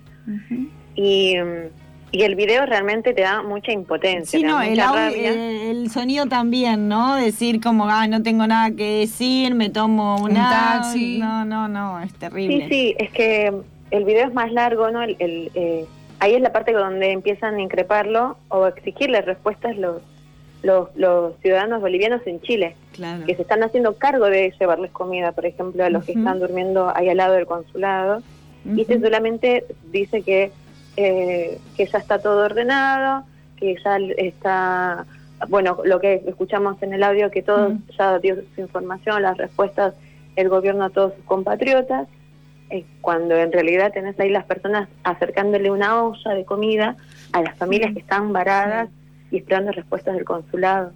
Y 0.94 1.36
y 2.10 2.22
el 2.22 2.36
video 2.36 2.64
realmente 2.64 3.12
te 3.12 3.22
da 3.22 3.42
mucha 3.42 3.72
impotencia. 3.72 4.38
Sí, 4.38 4.44
no, 4.44 4.62
el, 4.62 4.78
el, 4.78 5.90
sonido 5.90 6.26
también, 6.26 6.88
¿no? 6.88 7.16
Decir 7.16 7.60
como, 7.60 7.86
ah, 7.88 8.06
no 8.06 8.22
tengo 8.22 8.46
nada 8.46 8.74
que 8.74 9.00
decir, 9.00 9.54
me 9.54 9.68
tomo 9.68 10.16
un 10.16 10.34
taxi. 10.34 11.18
No, 11.18 11.44
no, 11.44 11.68
no, 11.68 12.00
es 12.00 12.14
terrible. 12.14 12.60
Sí, 12.60 12.68
sí, 12.70 12.94
es 12.98 13.10
que 13.10 13.52
el 13.90 14.04
video 14.04 14.26
es 14.26 14.32
más 14.32 14.50
largo, 14.52 14.90
¿no? 14.90 15.02
El, 15.02 15.16
eh, 15.54 15.84
ahí 16.20 16.34
es 16.34 16.40
la 16.40 16.52
parte 16.52 16.72
donde 16.72 17.12
empiezan 17.12 17.56
a 17.56 17.60
increparlo 17.60 18.38
o 18.48 18.64
a 18.64 18.70
exigirle 18.70 19.20
respuestas 19.20 19.76
los, 19.76 20.00
los, 20.62 20.88
los 20.96 21.34
ciudadanos 21.40 21.80
bolivianos 21.80 22.26
en 22.26 22.40
Chile, 22.40 22.74
claro. 22.92 23.24
que 23.26 23.34
se 23.34 23.42
están 23.42 23.62
haciendo 23.62 23.94
cargo 23.96 24.26
de 24.26 24.52
llevarles 24.58 24.90
comida, 24.90 25.32
por 25.32 25.46
ejemplo, 25.46 25.84
a 25.84 25.90
los 25.90 26.04
que 26.04 26.12
están 26.12 26.40
durmiendo 26.40 26.92
ahí 26.94 27.08
al 27.08 27.16
lado 27.16 27.34
del 27.34 27.46
consulado. 27.46 28.22
Y 28.64 28.82
este 28.82 29.00
solamente 29.00 29.64
dice 29.90 30.22
que 30.22 30.52
eh, 31.00 31.60
que 31.76 31.86
ya 31.86 31.98
está 31.98 32.18
todo 32.18 32.44
ordenado, 32.44 33.24
que 33.56 33.76
ya 33.84 33.98
está, 34.16 35.06
bueno, 35.48 35.78
lo 35.84 36.00
que 36.00 36.24
escuchamos 36.26 36.82
en 36.82 36.92
el 36.92 37.04
audio, 37.04 37.30
que 37.30 37.40
todo 37.40 37.78
ya 37.96 38.18
dio 38.18 38.34
su 38.56 38.60
información, 38.60 39.22
las 39.22 39.36
respuestas, 39.36 39.94
el 40.34 40.48
gobierno 40.48 40.86
a 40.86 40.90
todos 40.90 41.14
sus 41.14 41.24
compatriotas, 41.24 42.08
eh, 42.70 42.84
cuando 43.00 43.36
en 43.36 43.52
realidad 43.52 43.92
tenés 43.92 44.18
ahí 44.18 44.28
las 44.28 44.44
personas 44.44 44.88
acercándole 45.04 45.70
una 45.70 46.02
olla 46.02 46.32
de 46.32 46.44
comida 46.44 46.96
a 47.30 47.42
las 47.42 47.56
familias 47.56 47.92
que 47.92 48.00
están 48.00 48.32
varadas 48.32 48.88
y 49.30 49.38
esperando 49.38 49.72
respuestas 49.72 50.14
del 50.14 50.24
consulado. 50.24 50.92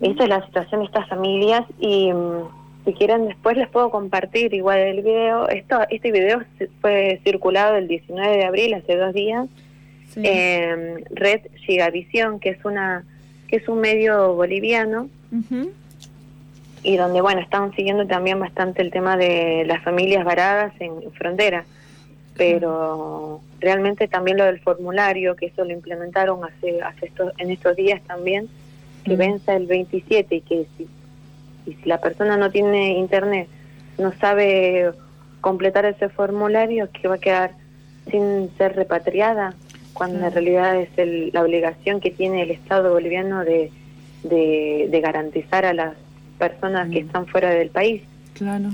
Esa 0.00 0.22
es 0.22 0.28
la 0.28 0.44
situación 0.46 0.80
de 0.80 0.86
estas 0.86 1.08
familias 1.08 1.64
y 1.80 2.12
mm, 2.12 2.84
si 2.84 2.92
quieren 2.94 3.26
después 3.26 3.56
les 3.56 3.68
puedo 3.68 3.90
compartir 3.90 4.54
igual 4.54 4.78
el 4.78 5.02
video. 5.02 5.48
Esto, 5.48 5.80
este 5.90 6.12
video 6.12 6.42
fue 6.80 7.20
circulado 7.24 7.76
el 7.76 7.88
19 7.88 8.36
de 8.36 8.44
abril, 8.44 8.74
hace 8.74 8.96
dos 8.96 9.12
días, 9.12 9.48
en 10.16 11.04
Red 11.10 11.42
Gigavisión, 11.66 12.40
que 12.40 12.50
es 12.50 12.64
una 12.64 13.04
que 13.48 13.56
es 13.56 13.68
un 13.68 13.80
medio 13.80 14.34
boliviano. 14.34 15.08
Y 16.82 16.96
donde 16.96 17.20
bueno 17.20 17.40
están 17.40 17.74
siguiendo 17.74 18.06
también 18.06 18.38
bastante 18.38 18.80
el 18.80 18.90
tema 18.90 19.16
de 19.16 19.64
las 19.66 19.82
familias 19.82 20.24
varadas 20.24 20.72
en, 20.80 21.12
frontera, 21.12 21.64
pero 22.36 23.40
realmente 23.60 24.08
también 24.08 24.38
lo 24.38 24.44
del 24.44 24.60
formulario 24.60 25.36
que 25.36 25.46
eso 25.46 25.64
lo 25.64 25.72
implementaron 25.72 26.40
hace, 26.44 26.80
hace 26.82 27.06
estos, 27.06 27.32
en 27.38 27.50
estos 27.50 27.76
días 27.76 28.00
también 28.02 28.48
que 29.04 29.16
vence 29.16 29.54
el 29.54 29.66
27 29.66 30.34
y 30.34 30.40
que 30.42 30.66
si 30.76 30.86
y 31.66 31.74
si 31.74 31.88
la 31.88 31.98
persona 31.98 32.36
no 32.36 32.50
tiene 32.50 32.98
internet, 32.98 33.48
no 33.98 34.12
sabe 34.18 34.92
completar 35.40 35.84
ese 35.84 36.08
formulario, 36.08 36.88
que 36.90 37.08
va 37.08 37.16
a 37.16 37.18
quedar 37.18 37.52
sin 38.10 38.50
ser 38.56 38.76
repatriada, 38.76 39.54
cuando 39.92 40.24
en 40.24 40.32
realidad 40.32 40.76
es 40.76 41.32
la 41.32 41.42
obligación 41.42 42.00
que 42.00 42.10
tiene 42.10 42.42
el 42.42 42.50
Estado 42.50 42.92
boliviano 42.92 43.44
de, 43.44 43.70
de, 44.22 45.00
garantizar 45.02 45.64
a 45.64 45.72
las 45.72 45.94
personas 46.38 46.90
que 46.90 47.00
están 47.00 47.26
fuera 47.26 47.50
del 47.50 47.70
país. 47.70 48.02
Claro. 48.34 48.70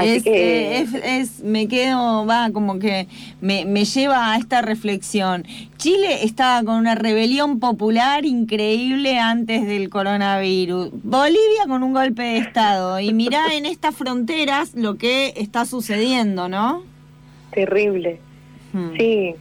Eh, 0.00 0.80
es, 0.80 0.94
es, 0.94 1.42
me 1.42 1.66
quedo, 1.68 2.26
va, 2.26 2.50
como 2.52 2.78
que 2.78 3.08
me, 3.40 3.64
me 3.64 3.84
lleva 3.84 4.32
a 4.32 4.36
esta 4.36 4.62
reflexión. 4.62 5.44
Chile 5.76 6.24
estaba 6.24 6.62
con 6.62 6.76
una 6.76 6.94
rebelión 6.94 7.58
popular 7.58 8.24
increíble 8.24 9.18
antes 9.18 9.66
del 9.66 9.88
coronavirus. 9.88 10.90
Bolivia 11.02 11.66
con 11.66 11.82
un 11.82 11.92
golpe 11.92 12.22
de 12.22 12.38
Estado. 12.38 13.00
Y 13.00 13.12
mirá 13.12 13.54
en 13.54 13.66
estas 13.66 13.94
fronteras 13.94 14.74
lo 14.74 14.96
que 14.96 15.34
está 15.36 15.64
sucediendo, 15.64 16.48
¿no? 16.48 16.82
Terrible. 17.52 18.20
Hmm. 18.72 18.96
Sí. 18.96 19.34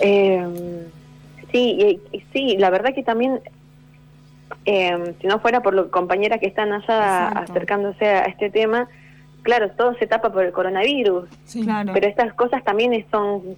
Em, 0.00 0.52
sí, 1.52 2.00
sí, 2.32 2.56
la 2.58 2.70
verdad 2.70 2.94
que 2.94 3.02
también 3.02 3.40
eh, 4.64 5.14
si 5.20 5.26
no 5.26 5.40
fuera 5.40 5.62
por 5.62 5.74
los 5.74 5.88
compañeras 5.88 6.40
que 6.40 6.46
están 6.46 6.72
allá 6.72 7.28
acercándose 7.28 8.06
a 8.06 8.24
este 8.24 8.50
tema, 8.50 8.88
claro, 9.42 9.70
todo 9.72 9.94
se 9.94 10.06
tapa 10.06 10.32
por 10.32 10.44
el 10.44 10.52
coronavirus, 10.52 11.28
pero 11.92 12.06
estas 12.06 12.34
cosas 12.34 12.62
también 12.64 13.04
son, 13.10 13.56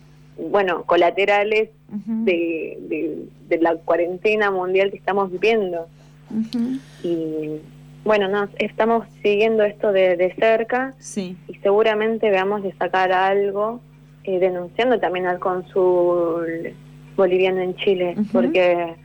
bueno, 0.50 0.84
colaterales 0.84 1.70
de, 1.88 3.28
la 3.60 3.76
cuarentena 3.76 4.50
mundial 4.50 4.90
que 4.90 4.96
estamos 4.96 5.30
viviendo. 5.30 5.86
Y 7.02 7.60
bueno, 8.04 8.28
no, 8.28 8.48
estamos 8.58 9.06
siguiendo 9.22 9.64
esto 9.64 9.92
de, 9.92 10.34
cerca. 10.38 10.94
Y 11.48 11.54
seguramente 11.62 12.30
veamos 12.30 12.62
de 12.62 12.72
sacar 12.74 13.12
algo, 13.12 13.80
eh, 14.24 14.38
denunciando 14.38 14.98
también 14.98 15.26
al 15.26 15.38
cónsul 15.38 16.74
boliviano 17.16 17.60
en 17.60 17.74
Chile, 17.76 18.16
porque 18.32 18.96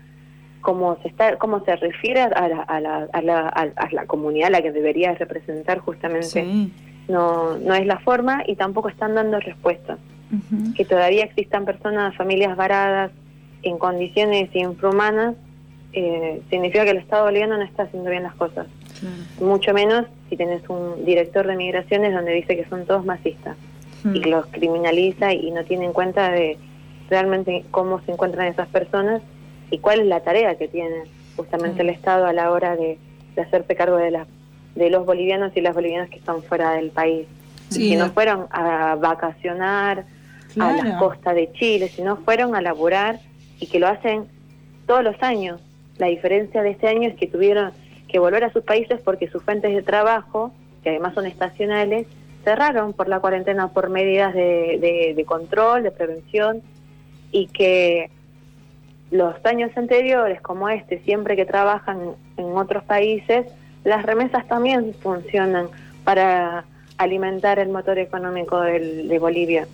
como 0.68 0.98
se 1.02 1.08
está 1.08 1.38
cómo 1.38 1.64
se 1.64 1.78
refiere 1.78 2.24
a 2.24 2.50
la, 2.50 2.62
a 2.64 2.82
la, 2.82 3.08
a 3.14 3.22
la, 3.22 3.48
a 3.48 3.88
la 3.90 4.06
comunidad 4.06 4.48
a 4.48 4.50
la 4.50 4.62
que 4.62 4.74
debería 4.74 5.14
representar 5.14 5.80
justamente. 5.80 6.46
No 7.08 7.58
no 7.58 7.74
es 7.74 7.86
la 7.86 8.00
forma 8.00 8.44
y 8.46 8.58
tampoco 8.58 8.90
están 8.90 9.16
dando 9.16 9.40
respuestas 9.40 9.98
que 10.76 10.84
todavía 10.84 11.24
existan 11.24 11.64
personas 11.64 12.14
familias 12.18 12.58
varadas 12.58 13.12
en 13.64 13.78
condiciones 13.78 14.54
infrahumanas 14.54 15.36
eh, 15.94 16.42
significa 16.50 16.84
que 16.84 16.92
el 16.92 16.98
Estado 16.98 17.24
boliviano 17.24 17.56
no 17.56 17.64
está 17.64 17.84
haciendo 17.84 18.10
bien 18.10 18.24
las 18.24 18.36
cosas. 18.36 18.68
Mucho 19.40 19.74
menos 19.74 20.06
si 20.30 20.36
tenés 20.36 20.68
un 20.68 21.06
director 21.06 21.48
de 21.48 21.56
migraciones 21.56 22.14
donde 22.14 22.34
dice 22.34 22.58
que 22.58 22.66
son 22.66 22.86
todos 22.86 23.06
masistas 23.06 23.56
y 24.04 24.20
los 24.26 24.46
criminaliza 24.48 25.32
y 25.32 25.50
no 25.52 25.64
tiene 25.64 25.86
en 25.86 25.94
cuenta 25.94 26.30
de 26.30 26.58
realmente 27.10 27.64
cómo 27.72 28.02
se 28.02 28.12
encuentran 28.12 28.48
esas 28.48 28.68
personas 28.68 29.22
y 29.70 29.80
cuál 29.80 30.02
es 30.02 30.06
la 30.08 30.22
tarea 30.22 30.56
que 30.58 30.68
tiene 30.68 31.04
justamente 31.36 31.82
el 31.82 31.90
Estado 31.90 32.26
a 32.26 32.34
la 32.34 32.52
hora 32.52 32.76
de, 32.76 32.98
hacerse 33.38 33.76
cargo 33.76 33.98
de, 33.98 34.10
las 34.10 34.28
de 34.74 34.90
los 34.90 35.06
bolivianos 35.06 35.52
y 35.56 35.62
las 35.62 35.76
bolivianas 35.76 36.10
que 36.10 36.18
están 36.18 36.42
fuera 36.42 36.72
del 36.72 36.90
país. 36.90 37.28
si 37.70 37.96
no 37.96 38.10
fueron 38.12 38.48
a 38.50 38.96
vacacionar 38.96 40.06
a 40.60 40.72
la 40.72 40.98
costa 40.98 41.34
de 41.34 41.52
Chile, 41.54 41.88
si 41.90 42.02
no 42.02 42.18
fueron 42.18 42.56
a 42.56 42.62
laburar 42.62 43.20
y 43.60 43.68
que 43.68 43.80
lo 43.80 43.88
hacen 43.88 44.26
todos 44.88 45.04
los 45.04 45.22
años. 45.22 45.62
La 45.98 46.08
diferencia 46.08 46.64
de 46.64 46.72
este 46.72 46.88
año 46.88 47.10
es 47.10 47.16
que 47.16 47.28
tuvieron 47.28 47.72
que 48.08 48.20
volver 48.20 48.44
a 48.44 48.52
sus 48.52 48.64
países 48.64 49.00
porque 49.04 49.30
sus 49.30 49.44
fuentes 49.44 49.76
de 49.76 49.84
trabajo, 49.84 50.52
que 50.84 50.90
además 50.90 51.14
son 51.14 51.26
estacionales, 51.26 52.08
cerraron 52.44 52.94
por 52.94 53.10
la 53.10 53.20
cuarentena 53.20 53.68
por 53.68 53.90
medidas 53.90 54.34
de, 54.34 55.14
de 55.16 55.26
control, 55.26 55.84
de 55.84 55.92
prevención, 55.92 56.62
y 57.32 57.48
que 57.48 58.10
los 59.12 59.36
años 59.46 59.72
anteriores, 59.76 60.42
como 60.42 60.70
este, 60.70 61.00
siempre 61.00 61.36
que 61.36 61.46
trabajan 61.46 62.16
en 62.38 62.46
otros 62.58 62.84
países, 62.84 63.46
las 63.84 64.06
remesas 64.06 64.48
también 64.48 64.94
funcionan 64.96 65.68
para 66.04 66.66
alimentar 66.98 67.60
el 67.60 67.70
motor 67.70 68.00
económico 68.00 68.60
de 68.60 69.18
Bolivia. 69.20 69.68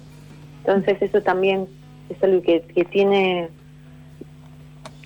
Entonces 0.59 1.01
eso 1.01 1.21
también 1.21 1.67
es 2.09 2.23
algo 2.23 2.41
que, 2.41 2.61
tiene 2.89 3.49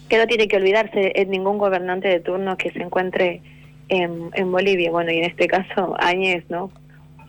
que 0.10 0.18
no 0.18 0.28
tiene 0.28 0.48
que 0.48 0.58
olvidarse 0.58 1.14
en 1.16 1.30
ningún 1.32 1.58
gobernante 1.58 2.08
de 2.08 2.20
turno 2.20 2.58
que 2.58 2.72
se 2.72 2.82
encuentre 2.82 3.42
en, 3.90 4.52
Bolivia. 4.52 4.92
Bueno, 4.92 5.12
y 5.12 5.18
en 5.18 5.26
este 5.26 5.48
caso 5.48 5.96
Áñez, 6.00 6.44
¿no? 6.50 6.72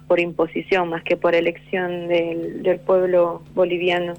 Por 0.06 0.20
imposición 0.20 0.88
más 0.88 1.02
que 1.02 1.16
por 1.16 1.34
elección 1.34 2.08
del, 2.08 2.62
del 2.62 2.80
pueblo 2.80 3.42
boliviano. 3.54 4.14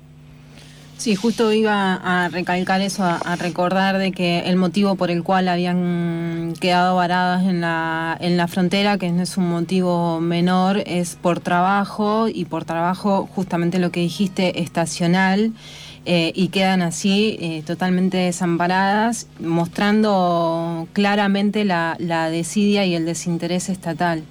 Sí, 0.99 1.15
justo 1.15 1.53
iba 1.53 1.93
a 1.93 2.27
recalcar 2.27 2.81
eso, 2.81 3.05
a, 3.05 3.38
recordar 3.38 3.99
de 3.99 4.12
que 4.12 4.39
el 4.39 4.57
motivo 4.57 4.95
por 4.95 5.12
el 5.12 5.23
cual 5.23 5.47
habían 5.47 6.53
quedado 6.59 6.97
varadas 6.97 7.43
en 7.45 7.62
la, 7.62 8.17
en 8.19 8.35
la 8.35 8.49
frontera, 8.49 8.97
que 8.97 9.09
no 9.09 9.23
es 9.23 9.38
un 9.38 9.49
motivo 9.49 10.19
menor, 10.19 10.83
es 10.85 11.15
por 11.15 11.39
trabajo 11.39 12.27
y 12.27 12.43
por 12.43 12.65
trabajo 12.65 13.29
justamente 13.33 13.79
lo 13.79 13.91
que 13.91 14.01
dijiste, 14.01 14.62
estacional. 14.62 15.53
Eh, 16.05 16.33
y 16.35 16.49
quedan 16.49 16.81
así 16.81 17.38
eh, 17.39 17.63
totalmente 17.65 18.17
desamparadas, 18.17 19.27
mostrando 19.39 20.85
claramente 20.91 21.63
la, 21.63 21.95
desidia 22.29 22.85
y 22.85 22.95
el 22.95 23.05
desinterés 23.05 23.69
estatal. 23.69 24.23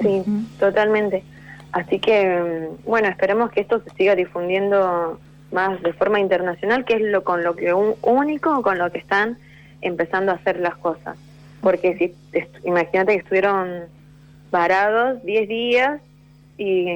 Sí, 0.00 0.22
totalmente. 0.58 1.22
Así 1.72 1.98
que, 1.98 2.68
bueno, 2.84 3.08
esperemos 3.08 3.50
que 3.50 3.62
esto 3.62 3.80
se 3.80 3.90
siga 3.90 4.14
difundiendo 4.14 5.18
más 5.50 5.82
de 5.82 5.92
forma 5.94 6.20
internacional, 6.20 6.84
que 6.84 6.94
es 6.94 7.00
lo 7.00 7.24
con 7.24 7.42
lo 7.42 7.56
que 7.56 7.72
un, 7.72 7.94
único 8.02 8.62
con 8.62 8.78
lo 8.78 8.90
que 8.92 8.98
están 8.98 9.38
empezando 9.80 10.32
a 10.32 10.36
hacer 10.36 10.60
las 10.60 10.76
cosas. 10.76 11.16
Porque 11.62 11.96
si 11.96 12.14
imagínate 12.64 13.12
que 13.12 13.18
estuvieron 13.18 13.84
varados 14.50 15.22
10 15.24 15.48
días 15.48 16.00
y, 16.58 16.86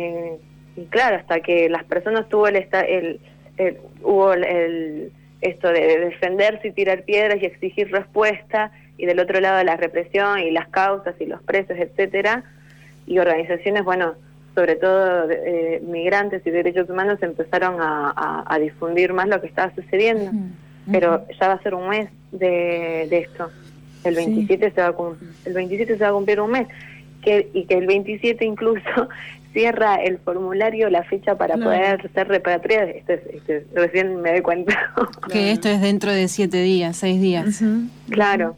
claro, 0.91 1.17
hasta 1.17 1.41
que 1.41 1.69
las 1.69 1.85
personas 1.85 2.29
tuvo 2.29 2.49
el, 2.49 2.57
el, 2.57 3.21
el 3.57 3.79
hubo 4.03 4.35
el, 4.35 5.11
esto 5.41 5.69
de 5.69 5.99
defenderse 5.99 6.69
y 6.69 6.73
tirar 6.73 7.03
piedras 7.03 7.43
y 7.43 7.47
exigir 7.47 7.91
respuesta 7.91 8.73
y 8.99 9.07
del 9.07 9.21
otro 9.21 9.41
lado 9.41 9.63
la 9.65 9.77
represión 9.77 10.41
y 10.41 10.51
las 10.51 10.69
causas 10.69 11.15
y 11.21 11.27
los 11.27 11.43
presos, 11.43 11.77
etcétera, 11.79 12.45
y 13.07 13.19
organizaciones, 13.19 13.85
bueno, 13.85 14.15
sobre 14.57 14.77
todo 14.77 15.31
eh, 15.31 15.83
migrantes 15.87 16.45
y 16.47 16.51
derechos 16.51 16.89
humanos 16.89 17.19
empezaron 17.23 17.77
a, 17.79 18.59
difundir 18.59 19.13
más 19.13 19.29
lo 19.29 19.39
que 19.41 19.49
estaba 19.49 19.73
sucediendo. 19.75 20.33
Pero 20.91 21.27
ya 21.39 21.49
va 21.49 21.55
a 21.55 21.63
ser 21.63 21.75
un 21.75 21.91
mes 21.91 22.09
de, 22.33 23.03
esto. 23.11 23.51
El 24.03 24.15
27 24.15 24.71
se 24.71 24.81
va 24.81 24.89
a 24.89 24.95
el 25.45 25.53
27 25.53 25.99
se 25.99 26.03
va 26.03 26.09
a 26.09 26.13
cumplir 26.13 26.41
un 26.41 26.53
mes 26.53 26.69
que 27.23 27.51
y 27.53 27.65
que 27.65 27.75
el 27.75 27.87
27 27.87 28.45
incluso 28.45 29.09
cierra 29.53 29.97
el 29.97 30.19
formulario 30.19 30.89
la 30.89 31.03
fecha 31.03 31.37
para 31.37 31.57
poder 31.57 32.11
ser 32.15 32.29
repatriados. 32.29 32.95
recién 33.75 34.23
me 34.23 34.31
doy 34.31 34.41
cuenta. 34.41 34.75
que 35.31 35.51
esto 35.53 35.69
es 35.69 35.83
dentro 35.83 36.13
de 36.13 36.29
siete 36.29 36.63
días, 36.63 36.97
seis 36.97 37.21
días. 37.21 37.63
Claro. 38.09 38.57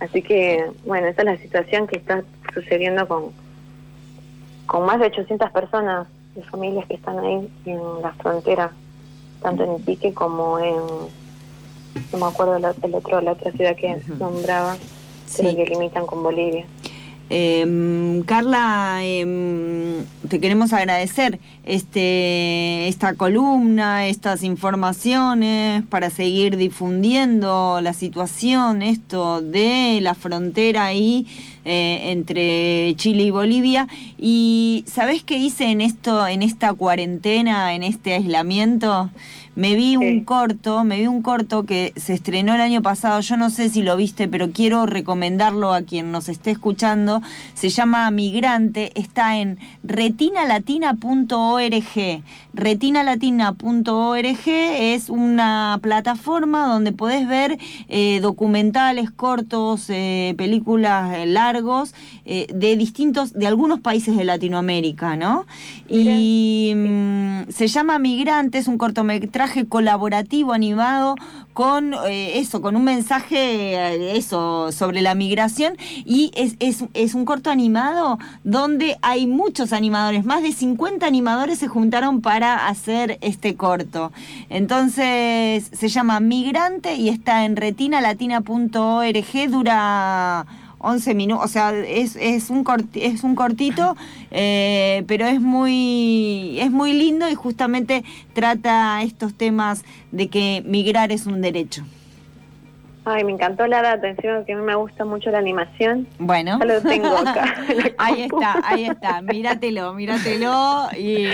Así 0.00 0.22
que, 0.22 0.64
bueno, 0.84 1.06
esa 1.06 1.22
es 1.22 1.26
la 1.26 1.36
situación 1.36 1.86
que 1.86 1.98
está 1.98 2.24
sucediendo 2.54 3.06
con, 3.06 3.32
con 4.66 4.86
más 4.86 4.98
de 5.00 5.06
800 5.06 5.50
personas 5.50 6.06
de 6.34 6.42
familias 6.44 6.86
que 6.86 6.94
están 6.94 7.18
ahí 7.18 7.48
en 7.66 7.80
la 8.02 8.12
frontera, 8.14 8.72
tanto 9.42 9.64
en 9.64 9.76
Iquique 9.76 10.14
como 10.14 10.58
en, 10.58 10.76
no 12.12 12.18
me 12.18 12.26
acuerdo 12.26 12.56
el, 12.56 12.64
otro, 12.94 13.20
la 13.20 13.32
otra 13.32 13.52
ciudad 13.52 13.76
que 13.76 14.00
nombraba, 14.18 14.76
pero 15.36 15.56
que 15.56 15.66
limitan 15.66 16.06
con 16.06 16.22
Bolivia. 16.22 16.66
Eh, 17.34 18.22
Carla, 18.26 18.98
em, 19.02 20.04
te 20.28 20.38
queremos 20.38 20.74
agradecer 20.74 21.38
este, 21.64 22.88
esta 22.88 23.14
columna, 23.14 24.06
estas 24.06 24.42
informaciones 24.42 25.82
para 25.84 26.10
seguir 26.10 26.58
difundiendo 26.58 27.80
la 27.80 27.94
situación, 27.94 28.82
esto 28.82 29.40
de 29.40 30.00
la 30.02 30.14
frontera 30.14 30.84
ahí 30.84 31.26
eh, 31.64 32.10
entre 32.10 32.94
Chile 32.96 33.24
y 33.24 33.30
Bolivia. 33.30 33.88
Y 34.18 34.84
¿sabés 34.86 35.22
qué 35.22 35.38
hice 35.38 35.70
en 35.70 35.80
esto, 35.80 36.26
en 36.26 36.42
esta 36.42 36.72
cuarentena, 36.74 37.74
en 37.74 37.82
este 37.82 38.14
aislamiento? 38.14 39.10
Me 39.54 39.74
vi 39.74 39.96
un 39.96 40.24
corto, 40.24 40.82
me 40.82 40.98
vi 40.98 41.06
un 41.06 41.20
corto 41.20 41.64
que 41.64 41.92
se 41.96 42.14
estrenó 42.14 42.54
el 42.54 42.62
año 42.62 42.80
pasado, 42.80 43.20
yo 43.20 43.36
no 43.36 43.50
sé 43.50 43.68
si 43.68 43.82
lo 43.82 43.98
viste, 43.98 44.26
pero 44.26 44.50
quiero 44.50 44.86
recomendarlo 44.86 45.74
a 45.74 45.82
quien 45.82 46.10
nos 46.10 46.30
esté 46.30 46.52
escuchando. 46.52 47.20
Se 47.52 47.68
llama 47.68 48.10
Migrante, 48.10 48.98
está 48.98 49.36
en 49.36 49.58
retinalatina.org. 49.84 52.22
Retinalatina.org 52.54 54.46
es 54.46 55.10
una 55.10 55.78
plataforma 55.82 56.66
donde 56.66 56.92
podés 56.92 57.28
ver 57.28 57.58
eh, 57.88 58.20
documentales 58.22 59.10
cortos, 59.10 59.90
eh, 59.90 60.34
películas 60.38 61.14
eh, 61.14 61.26
largos 61.26 61.94
de 62.24 62.76
distintos, 62.76 63.34
de 63.34 63.46
algunos 63.46 63.80
países 63.80 64.16
de 64.16 64.24
Latinoamérica, 64.24 65.16
¿no? 65.16 65.44
Y 65.88 66.72
mm, 66.74 67.50
se 67.50 67.66
llama 67.66 67.98
Migrante, 67.98 68.58
es 68.58 68.68
un 68.68 68.78
cortometraje 68.78 69.41
colaborativo 69.68 70.52
animado 70.52 71.16
con 71.52 71.94
eh, 71.94 72.38
eso, 72.38 72.62
con 72.62 72.76
un 72.76 72.84
mensaje 72.84 73.74
eh, 73.74 74.16
eso 74.16 74.72
sobre 74.72 75.02
la 75.02 75.14
migración 75.14 75.74
y 76.04 76.30
es, 76.34 76.54
es, 76.60 76.84
es, 76.94 77.14
un 77.14 77.24
corto 77.24 77.50
animado 77.50 78.18
donde 78.42 78.96
hay 79.02 79.26
muchos 79.26 79.72
animadores, 79.72 80.24
más 80.24 80.42
de 80.42 80.52
50 80.52 81.06
animadores 81.06 81.58
se 81.58 81.68
juntaron 81.68 82.20
para 82.22 82.68
hacer 82.68 83.18
este 83.20 83.54
corto. 83.56 84.12
Entonces 84.48 85.68
se 85.72 85.88
llama 85.88 86.20
Migrante 86.20 86.94
y 86.94 87.08
está 87.08 87.44
en 87.44 87.56
retinalatina.org, 87.56 89.50
dura 89.50 90.46
11 90.82 91.14
minutos, 91.14 91.44
o 91.44 91.48
sea, 91.48 91.72
es, 91.72 92.16
es, 92.16 92.50
un, 92.50 92.64
es 92.94 93.24
un 93.24 93.34
cortito, 93.34 93.96
eh, 94.30 95.04
pero 95.06 95.26
es 95.26 95.40
muy, 95.40 96.58
es 96.60 96.70
muy 96.70 96.92
lindo 96.92 97.28
y 97.28 97.34
justamente 97.34 98.04
trata 98.34 99.02
estos 99.02 99.34
temas 99.34 99.84
de 100.10 100.28
que 100.28 100.62
migrar 100.66 101.12
es 101.12 101.26
un 101.26 101.40
derecho. 101.40 101.84
Ay, 103.04 103.24
me 103.24 103.32
encantó 103.32 103.66
la 103.66 103.82
data, 103.82 104.08
encima 104.08 104.44
que 104.44 104.52
a 104.52 104.56
mí 104.56 104.62
me 104.62 104.76
gusta 104.76 105.04
mucho 105.04 105.30
la 105.32 105.38
animación. 105.38 106.06
Bueno. 106.20 106.58
Ya 106.60 106.66
lo 106.66 106.80
tengo 106.82 107.08
acá. 107.16 107.56
ahí 107.98 108.22
está, 108.22 108.60
ahí 108.64 108.84
está, 108.84 109.20
míratelo, 109.22 109.92
míratelo. 109.92 110.88
Y, 110.96 111.26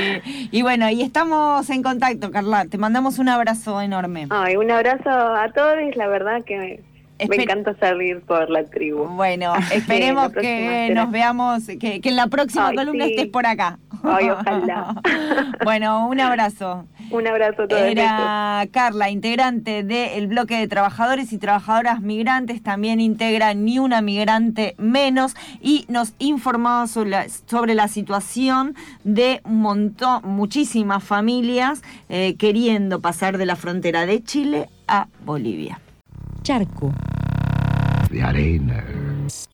y 0.50 0.62
bueno, 0.62 0.88
y 0.88 1.02
estamos 1.02 1.68
en 1.68 1.82
contacto, 1.82 2.30
Carla. 2.30 2.64
Te 2.64 2.78
mandamos 2.78 3.18
un 3.18 3.28
abrazo 3.28 3.82
enorme. 3.82 4.28
Ay, 4.30 4.56
un 4.56 4.70
abrazo 4.70 5.10
a 5.10 5.52
todos, 5.52 5.76
la 5.94 6.08
verdad 6.08 6.42
que 6.42 6.82
me 7.26 7.42
encanta 7.42 7.74
salir 7.78 8.20
por 8.20 8.48
la 8.50 8.64
tribu. 8.64 9.06
Bueno, 9.06 9.52
esperemos 9.72 10.32
que 10.32 10.90
nos 10.94 11.10
veamos, 11.10 11.66
que, 11.80 12.00
en 12.02 12.16
la 12.16 12.28
próxima 12.28 12.72
columna 12.72 13.06
estés 13.06 13.26
por 13.26 13.46
acá. 13.46 13.78
Ay, 14.02 14.30
ojalá. 14.30 14.94
bueno, 15.64 16.08
un 16.08 16.20
abrazo. 16.20 16.84
Un 17.10 17.26
abrazo 17.26 17.62
a 17.62 17.68
todos. 17.68 17.82
Era 17.82 18.66
Carla, 18.70 19.10
integrante 19.10 19.82
del 19.82 20.28
bloque 20.28 20.56
de 20.56 20.68
trabajadores 20.68 21.32
y 21.32 21.38
trabajadoras 21.38 22.00
migrantes, 22.00 22.62
también 22.62 23.00
integra 23.00 23.54
Ni 23.54 23.78
una 23.78 24.00
migrante 24.02 24.74
menos 24.78 25.34
y 25.60 25.84
nos 25.88 26.14
informó 26.18 26.86
sobre 26.86 27.10
la, 27.10 27.26
sobre 27.28 27.74
la 27.74 27.88
situación 27.88 28.74
de 29.04 29.40
un 29.44 29.60
montón, 29.60 30.22
muchísimas 30.24 31.02
familias 31.02 31.82
eh, 32.08 32.36
queriendo 32.36 33.00
pasar 33.00 33.38
de 33.38 33.46
la 33.46 33.56
frontera 33.56 34.06
de 34.06 34.22
Chile 34.22 34.68
a 34.86 35.08
Bolivia. 35.24 35.80
Charco. 36.48 36.90
De 38.10 38.22
arena 38.22 38.82